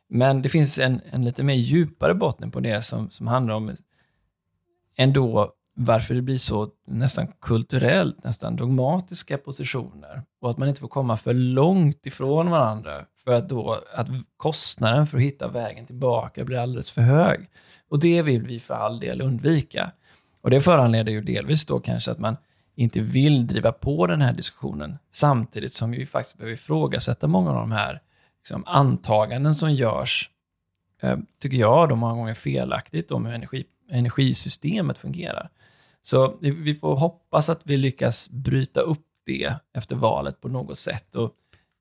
Men 0.08 0.42
det 0.42 0.48
finns 0.48 0.78
en, 0.78 1.00
en 1.10 1.24
lite 1.24 1.42
mer 1.42 1.54
djupare 1.54 2.14
botten 2.14 2.50
på 2.50 2.60
det 2.60 2.82
som, 2.82 3.10
som 3.10 3.26
handlar 3.26 3.54
om 3.54 3.76
ändå 4.96 5.52
varför 5.78 6.14
det 6.14 6.22
blir 6.22 6.36
så 6.36 6.68
nästan 6.86 7.26
kulturellt, 7.40 8.24
nästan 8.24 8.56
dogmatiska 8.56 9.38
positioner. 9.38 10.22
Och 10.40 10.50
att 10.50 10.58
man 10.58 10.68
inte 10.68 10.80
får 10.80 10.88
komma 10.88 11.16
för 11.16 11.34
långt 11.34 12.06
ifrån 12.06 12.50
varandra 12.50 12.92
för 13.24 13.32
att 13.32 13.48
då 13.48 13.80
att 13.94 14.08
kostnaden 14.36 15.06
för 15.06 15.16
att 15.16 15.22
hitta 15.22 15.48
vägen 15.48 15.86
tillbaka 15.86 16.44
blir 16.44 16.58
alldeles 16.58 16.90
för 16.90 17.02
hög. 17.02 17.50
Och 17.88 17.98
det 17.98 18.22
vill 18.22 18.42
vi 18.42 18.60
för 18.60 18.74
all 18.74 19.00
del 19.00 19.20
undvika. 19.20 19.90
Och 20.42 20.50
det 20.50 20.60
föranleder 20.60 21.12
ju 21.12 21.20
delvis 21.20 21.66
då 21.66 21.80
kanske 21.80 22.10
att 22.10 22.18
man 22.18 22.36
inte 22.74 23.00
vill 23.00 23.46
driva 23.46 23.72
på 23.72 24.06
den 24.06 24.20
här 24.20 24.32
diskussionen 24.32 24.98
samtidigt 25.10 25.72
som 25.72 25.90
vi 25.90 26.06
faktiskt 26.06 26.36
behöver 26.36 26.54
ifrågasätta 26.54 27.26
många 27.26 27.50
av 27.50 27.56
de 27.56 27.72
här 27.72 28.00
liksom, 28.38 28.64
antaganden 28.66 29.54
som 29.54 29.74
görs, 29.74 30.30
eh, 31.02 31.18
tycker 31.40 31.56
jag, 31.56 31.88
då 31.88 31.96
många 31.96 32.14
gånger 32.14 32.34
felaktigt 32.34 33.10
om 33.10 33.26
hur 33.26 33.34
energi, 33.34 33.64
energisystemet 33.90 34.98
fungerar. 34.98 35.50
Så 36.06 36.36
vi 36.40 36.74
får 36.74 36.96
hoppas 36.96 37.48
att 37.48 37.60
vi 37.62 37.76
lyckas 37.76 38.30
bryta 38.30 38.80
upp 38.80 39.06
det 39.24 39.54
efter 39.74 39.96
valet 39.96 40.40
på 40.40 40.48
något 40.48 40.78
sätt. 40.78 41.16
Och 41.16 41.32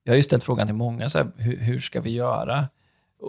Jag 0.04 0.12
har 0.12 0.16
ju 0.16 0.24
ställt 0.24 0.44
frågan 0.44 0.68
till 0.68 0.76
många, 0.76 1.10
så 1.10 1.18
här, 1.18 1.32
hur, 1.38 1.58
hur 1.58 1.80
ska 1.80 2.02
vi 2.02 2.10
göra? 2.10 2.68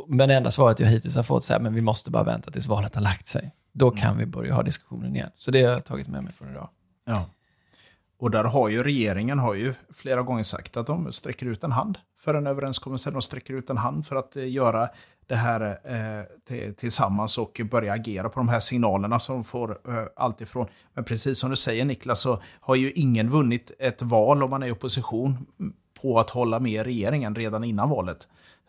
Men 0.09 0.29
det 0.29 0.35
enda 0.35 0.51
svaret 0.51 0.81
jag 0.81 0.87
hittills 0.89 1.17
har 1.17 1.23
fått 1.23 1.45
så 1.45 1.53
här, 1.53 1.61
men 1.61 1.75
vi 1.75 1.81
måste 1.81 2.11
bara 2.11 2.23
vänta 2.25 2.51
tills 2.51 2.67
valet 2.67 2.95
har 2.95 3.03
lagt 3.03 3.27
sig. 3.27 3.55
Då 3.73 3.91
kan 3.91 4.07
Mm. 4.11 4.19
vi 4.19 4.27
börja 4.27 4.55
ha 4.55 4.63
diskussionen 4.63 5.17
igen. 5.17 5.31
Så 5.37 5.51
det 5.51 5.63
har 5.63 5.73
jag 5.73 5.85
tagit 5.85 6.09
med 6.09 6.25
mig 6.25 6.33
från 6.33 6.51
idag. 6.51 6.69
Ja. 7.05 7.27
Och 8.19 8.31
där 8.31 8.45
har 8.45 8.69
ju 8.69 8.83
regeringen 8.83 9.39
har 9.39 9.55
ju 9.55 9.75
flera 9.95 10.23
gånger 10.23 10.43
sagt 10.43 10.77
att 10.77 10.87
de 10.87 11.13
sträcker 11.13 11.47
ut 11.47 11.65
en 11.65 11.73
hand 11.73 11.99
för 12.19 12.35
en 12.35 12.47
överenskommelse. 12.47 13.11
De 13.11 13.23
sträcker 13.23 13.55
ut 13.55 13.71
en 13.71 13.77
hand 13.77 14.07
för 14.07 14.17
att 14.17 14.37
eh, 14.37 14.51
göra 14.51 14.89
det 15.29 15.35
här 15.37 15.79
eh, 15.85 16.73
tillsammans 16.73 17.39
och 17.39 17.61
börja 17.71 17.93
agera 17.93 18.29
på 18.29 18.41
de 18.41 18.49
här 18.49 18.61
signalerna 18.61 19.19
som 19.19 19.35
de 19.35 19.45
får 19.45 19.71
eh, 19.89 20.05
allt 20.17 20.41
ifrån. 20.41 20.67
Men 20.95 21.05
precis 21.05 21.39
som 21.39 21.51
du 21.51 21.57
säger 21.57 21.85
Niklas 21.85 22.21
så 22.21 22.43
har 22.61 22.75
ju 22.75 22.93
ingen 22.93 23.31
vunnit 23.31 23.73
ett 23.79 24.03
val 24.03 24.43
om 24.43 24.51
man 24.51 24.63
är 24.63 24.67
i 24.67 24.73
opposition 24.73 25.47
på 26.03 26.19
att 26.19 26.31
hålla 26.31 26.59
med 26.61 26.85
regeringen 26.85 27.35
redan 27.35 27.65
innan 27.65 27.91
valet. 27.91 28.29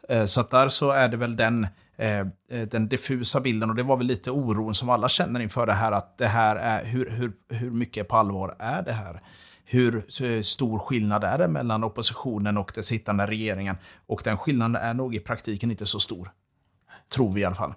Eh, 0.09 0.25
Så 0.25 0.41
att 0.41 0.49
där 0.49 0.69
så 0.69 0.91
är 0.91 1.07
det 1.07 1.17
väl 1.17 1.35
den, 1.35 1.67
eh, 1.97 2.27
den 2.71 2.87
diffusa 2.87 3.39
bilden 3.39 3.69
och 3.69 3.75
det 3.75 3.83
var 3.83 3.97
väl 3.97 4.07
lite 4.07 4.31
oron 4.31 4.75
som 4.75 4.89
alla 4.89 5.09
känner 5.09 5.39
inför 5.39 5.65
det 5.65 5.73
här 5.73 5.91
att 5.91 6.17
det 6.17 6.27
här 6.27 6.55
är, 6.55 6.85
hur, 6.85 7.09
hur, 7.09 7.31
hur 7.49 7.71
mycket 7.71 8.07
på 8.07 8.15
allvar 8.15 8.55
är 8.59 8.81
det 8.81 8.93
här? 8.93 9.21
Hur 9.69 9.95
eh, 10.23 10.41
stor 10.41 10.79
skillnad 10.79 11.23
är 11.23 11.37
det 11.37 11.47
mellan 11.47 11.83
oppositionen 11.83 12.57
och 12.57 12.71
den 12.75 12.83
sittande 12.83 13.27
regeringen? 13.27 13.77
Och 14.07 14.21
den 14.23 14.37
skillnaden 14.37 14.75
är 14.75 14.93
nog 14.93 15.15
i 15.15 15.19
praktiken 15.19 15.71
inte 15.71 15.85
så 15.85 15.99
stor. 15.99 16.31
Tror 17.09 17.33
vi 17.33 17.41
i 17.41 17.45
alla 17.45 17.55
fall. 17.55 17.73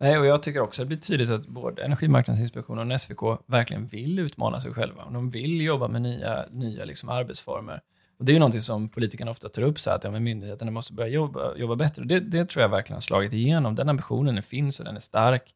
Nej, 0.00 0.18
och 0.18 0.26
jag 0.26 0.42
tycker 0.42 0.60
också 0.60 0.82
att 0.82 0.86
det 0.86 0.96
blir 0.96 0.98
tydligt 0.98 1.30
att 1.30 1.46
både 1.46 1.84
Energimarknadsinspektionen 1.84 2.92
och 2.92 3.00
SVK 3.00 3.22
verkligen 3.46 3.86
vill 3.86 4.18
utmana 4.18 4.60
sig 4.60 4.74
själva. 4.74 5.02
Och 5.02 5.12
de 5.12 5.30
vill 5.30 5.60
jobba 5.60 5.88
med 5.88 6.02
nya, 6.02 6.44
nya 6.50 6.84
liksom 6.84 7.08
arbetsformer. 7.08 7.80
Och 8.18 8.24
det 8.24 8.32
är 8.32 8.34
ju 8.34 8.38
någonting 8.38 8.60
som 8.60 8.88
politikerna 8.88 9.30
ofta 9.30 9.48
tar 9.48 9.62
upp, 9.62 9.80
så 9.80 9.90
att 9.90 10.04
ja, 10.04 10.10
men 10.10 10.24
myndigheterna 10.24 10.70
måste 10.70 10.92
börja 10.92 11.08
jobba, 11.08 11.56
jobba 11.56 11.76
bättre. 11.76 12.04
Det, 12.04 12.20
det 12.20 12.44
tror 12.44 12.62
jag 12.62 12.68
verkligen 12.68 12.96
har 12.96 13.00
slagit 13.00 13.32
igenom. 13.32 13.74
Den 13.74 13.88
ambitionen 13.88 14.42
finns 14.42 14.78
och 14.78 14.84
den 14.84 14.96
är 14.96 15.00
stark. 15.00 15.54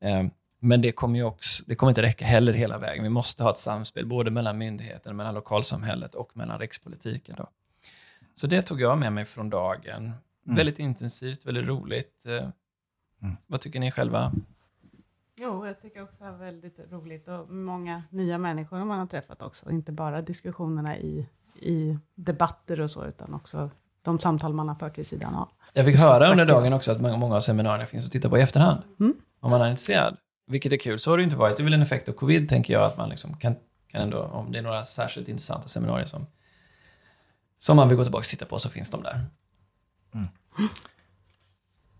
Eh, 0.00 0.24
men 0.58 0.80
det 0.80 0.92
kommer 0.92 1.18
ju 1.18 1.24
också, 1.24 1.64
det 1.66 1.74
kommer 1.74 1.90
inte 1.90 2.02
räcka 2.02 2.24
heller 2.24 2.52
hela 2.52 2.78
vägen. 2.78 3.02
Vi 3.02 3.10
måste 3.10 3.42
ha 3.42 3.50
ett 3.50 3.58
samspel 3.58 4.06
både 4.06 4.30
mellan 4.30 4.58
myndigheten, 4.58 5.16
mellan 5.16 5.34
lokalsamhället 5.34 6.14
och 6.14 6.36
mellan 6.36 6.58
rikspolitiken. 6.58 7.34
Då. 7.38 7.48
Så 8.34 8.46
det 8.46 8.62
tog 8.62 8.80
jag 8.80 8.98
med 8.98 9.12
mig 9.12 9.24
från 9.24 9.50
dagen. 9.50 10.12
Väldigt 10.44 10.78
intensivt, 10.78 11.46
väldigt 11.46 11.66
roligt. 11.66 12.26
Eh, 12.26 12.48
Vad 13.46 13.60
tycker 13.60 13.80
ni 13.80 13.90
själva? 13.90 14.32
Jo, 15.36 15.66
jag 15.66 15.80
tycker 15.82 16.02
också 16.02 16.16
det 16.18 16.24
är 16.24 16.32
väldigt 16.32 16.78
roligt 16.90 17.28
och 17.28 17.50
många 17.50 18.02
nya 18.10 18.38
människor 18.38 18.84
man 18.84 18.98
har 18.98 19.06
träffat 19.06 19.42
också. 19.42 19.70
Inte 19.70 19.92
bara 19.92 20.22
diskussionerna 20.22 20.96
i, 20.98 21.28
i 21.60 21.98
debatter 22.14 22.80
och 22.80 22.90
så, 22.90 23.06
utan 23.06 23.34
också 23.34 23.70
de 24.02 24.18
samtal 24.18 24.52
man 24.52 24.68
har 24.68 24.74
fört 24.74 24.98
vid 24.98 25.06
sidan 25.06 25.34
av. 25.34 25.48
Jag 25.72 25.84
fick 25.84 25.98
höra 25.98 26.30
under 26.30 26.46
dagen 26.46 26.72
också 26.72 26.92
att 26.92 27.00
många 27.00 27.16
många 27.16 27.36
av 27.36 27.40
seminarierna 27.40 27.86
finns 27.86 28.06
att 28.06 28.12
titta 28.12 28.28
på 28.28 28.38
i 28.38 28.40
efterhand. 28.40 28.82
Mm. 29.00 29.14
Om 29.40 29.50
man 29.50 29.60
är 29.60 29.66
intresserad. 29.68 30.16
Vilket 30.46 30.72
är 30.72 30.76
kul. 30.76 30.98
Så 30.98 31.10
har 31.10 31.18
det 31.18 31.24
inte 31.24 31.36
varit. 31.36 31.56
Det 31.56 31.60
är 31.62 31.64
väl 31.64 31.72
en 31.72 31.82
effekt 31.82 32.08
av 32.08 32.12
covid, 32.12 32.48
tänker 32.48 32.74
jag, 32.74 32.82
att 32.82 32.96
man 32.96 33.08
liksom 33.08 33.36
kan, 33.36 33.54
kan 33.88 34.02
ändå, 34.02 34.22
om 34.22 34.52
det 34.52 34.58
är 34.58 34.62
några 34.62 34.84
särskilt 34.84 35.28
intressanta 35.28 35.68
seminarier 35.68 36.06
som, 36.06 36.26
som 37.58 37.76
man 37.76 37.88
vill 37.88 37.96
gå 37.96 38.02
tillbaka 38.04 38.20
och 38.20 38.24
titta 38.24 38.46
på, 38.46 38.58
så 38.58 38.68
finns 38.68 38.90
de 38.90 39.02
där. 39.02 39.26
Mm. 40.14 40.26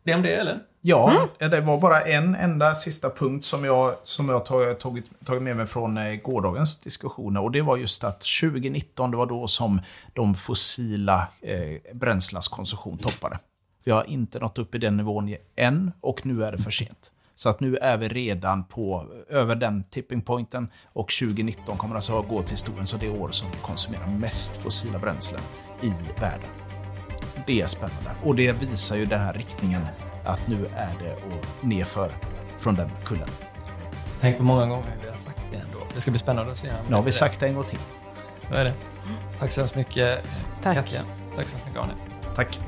Det 0.04 0.14
om 0.14 0.22
det, 0.22 0.34
eller? 0.34 0.58
Ja, 0.80 1.28
det 1.38 1.60
var 1.60 1.80
bara 1.80 2.00
en 2.00 2.34
enda 2.34 2.74
sista 2.74 3.10
punkt 3.10 3.44
som 3.44 3.64
jag, 3.64 3.94
som 4.02 4.28
jag 4.28 4.46
tag- 4.46 4.78
tagit, 4.78 5.04
tagit 5.24 5.42
med 5.42 5.56
mig 5.56 5.66
från 5.66 5.98
eh, 5.98 6.14
gårdagens 6.14 6.80
diskussioner. 6.80 7.40
Och 7.42 7.50
det 7.50 7.62
var 7.62 7.76
just 7.76 8.04
att 8.04 8.24
2019, 8.40 9.10
det 9.10 9.16
var 9.16 9.26
då 9.26 9.46
som 9.46 9.80
de 10.12 10.34
fossila 10.34 11.28
eh, 11.42 11.94
bränslenas 11.94 12.48
konsumtion 12.48 12.98
toppade. 12.98 13.38
Vi 13.84 13.92
har 13.92 14.04
inte 14.04 14.38
nått 14.38 14.58
upp 14.58 14.74
i 14.74 14.78
den 14.78 14.96
nivån 14.96 15.36
än 15.56 15.92
och 16.00 16.26
nu 16.26 16.44
är 16.44 16.52
det 16.52 16.58
för 16.58 16.70
sent. 16.70 17.12
Så 17.34 17.48
att 17.48 17.60
nu 17.60 17.76
är 17.76 17.96
vi 17.96 18.08
redan 18.08 18.64
på 18.64 19.06
över 19.28 19.54
den 19.56 19.84
tipping 19.84 20.20
pointen 20.20 20.68
och 20.92 21.08
2019 21.20 21.76
kommer 21.76 21.94
alltså 21.94 22.18
att 22.18 22.28
gå 22.28 22.42
till 22.42 22.50
historien 22.50 22.86
så 22.86 22.96
det 22.96 23.08
år 23.08 23.30
som 23.30 23.50
vi 23.50 23.56
konsumerar 23.58 24.06
mest 24.06 24.56
fossila 24.56 24.98
bränslen 24.98 25.40
i 25.82 25.92
världen. 26.20 26.50
Det 27.46 27.60
är 27.60 27.66
spännande. 27.66 28.10
Och 28.22 28.36
det 28.36 28.52
visar 28.52 28.96
ju 28.96 29.06
den 29.06 29.20
här 29.20 29.32
riktningen 29.32 29.86
att 30.24 30.48
nu 30.48 30.66
är 30.76 30.90
det 31.02 31.14
och 31.14 31.64
nerför 31.64 32.10
från 32.58 32.74
den 32.74 32.90
kullen. 33.04 33.28
Tänk 34.20 34.36
på 34.36 34.42
många 34.42 34.66
gånger 34.66 34.84
vi 35.02 35.08
har 35.10 35.16
sagt 35.16 35.40
det 35.50 35.56
ändå. 35.56 35.78
Det 35.94 36.00
ska 36.00 36.10
bli 36.10 36.20
spännande 36.20 36.52
att 36.52 36.58
se. 36.58 36.72
Nu 36.88 36.94
har 36.94 37.02
vi 37.02 37.12
sagt 37.12 37.40
det 37.40 37.46
en 37.46 37.54
gång 37.54 37.64
till. 37.64 37.78
Så 38.48 38.54
är 38.54 38.64
det. 38.64 38.74
Tack 39.38 39.52
så 39.52 39.60
hemskt 39.60 39.76
mycket, 39.76 40.24
Tack. 40.62 40.74
Katja. 40.76 41.00
Tack 41.36 41.48
så 41.48 41.56
hemskt 41.56 41.66
mycket, 41.66 41.80
Arne. 41.82 41.92
Tack. 42.36 42.60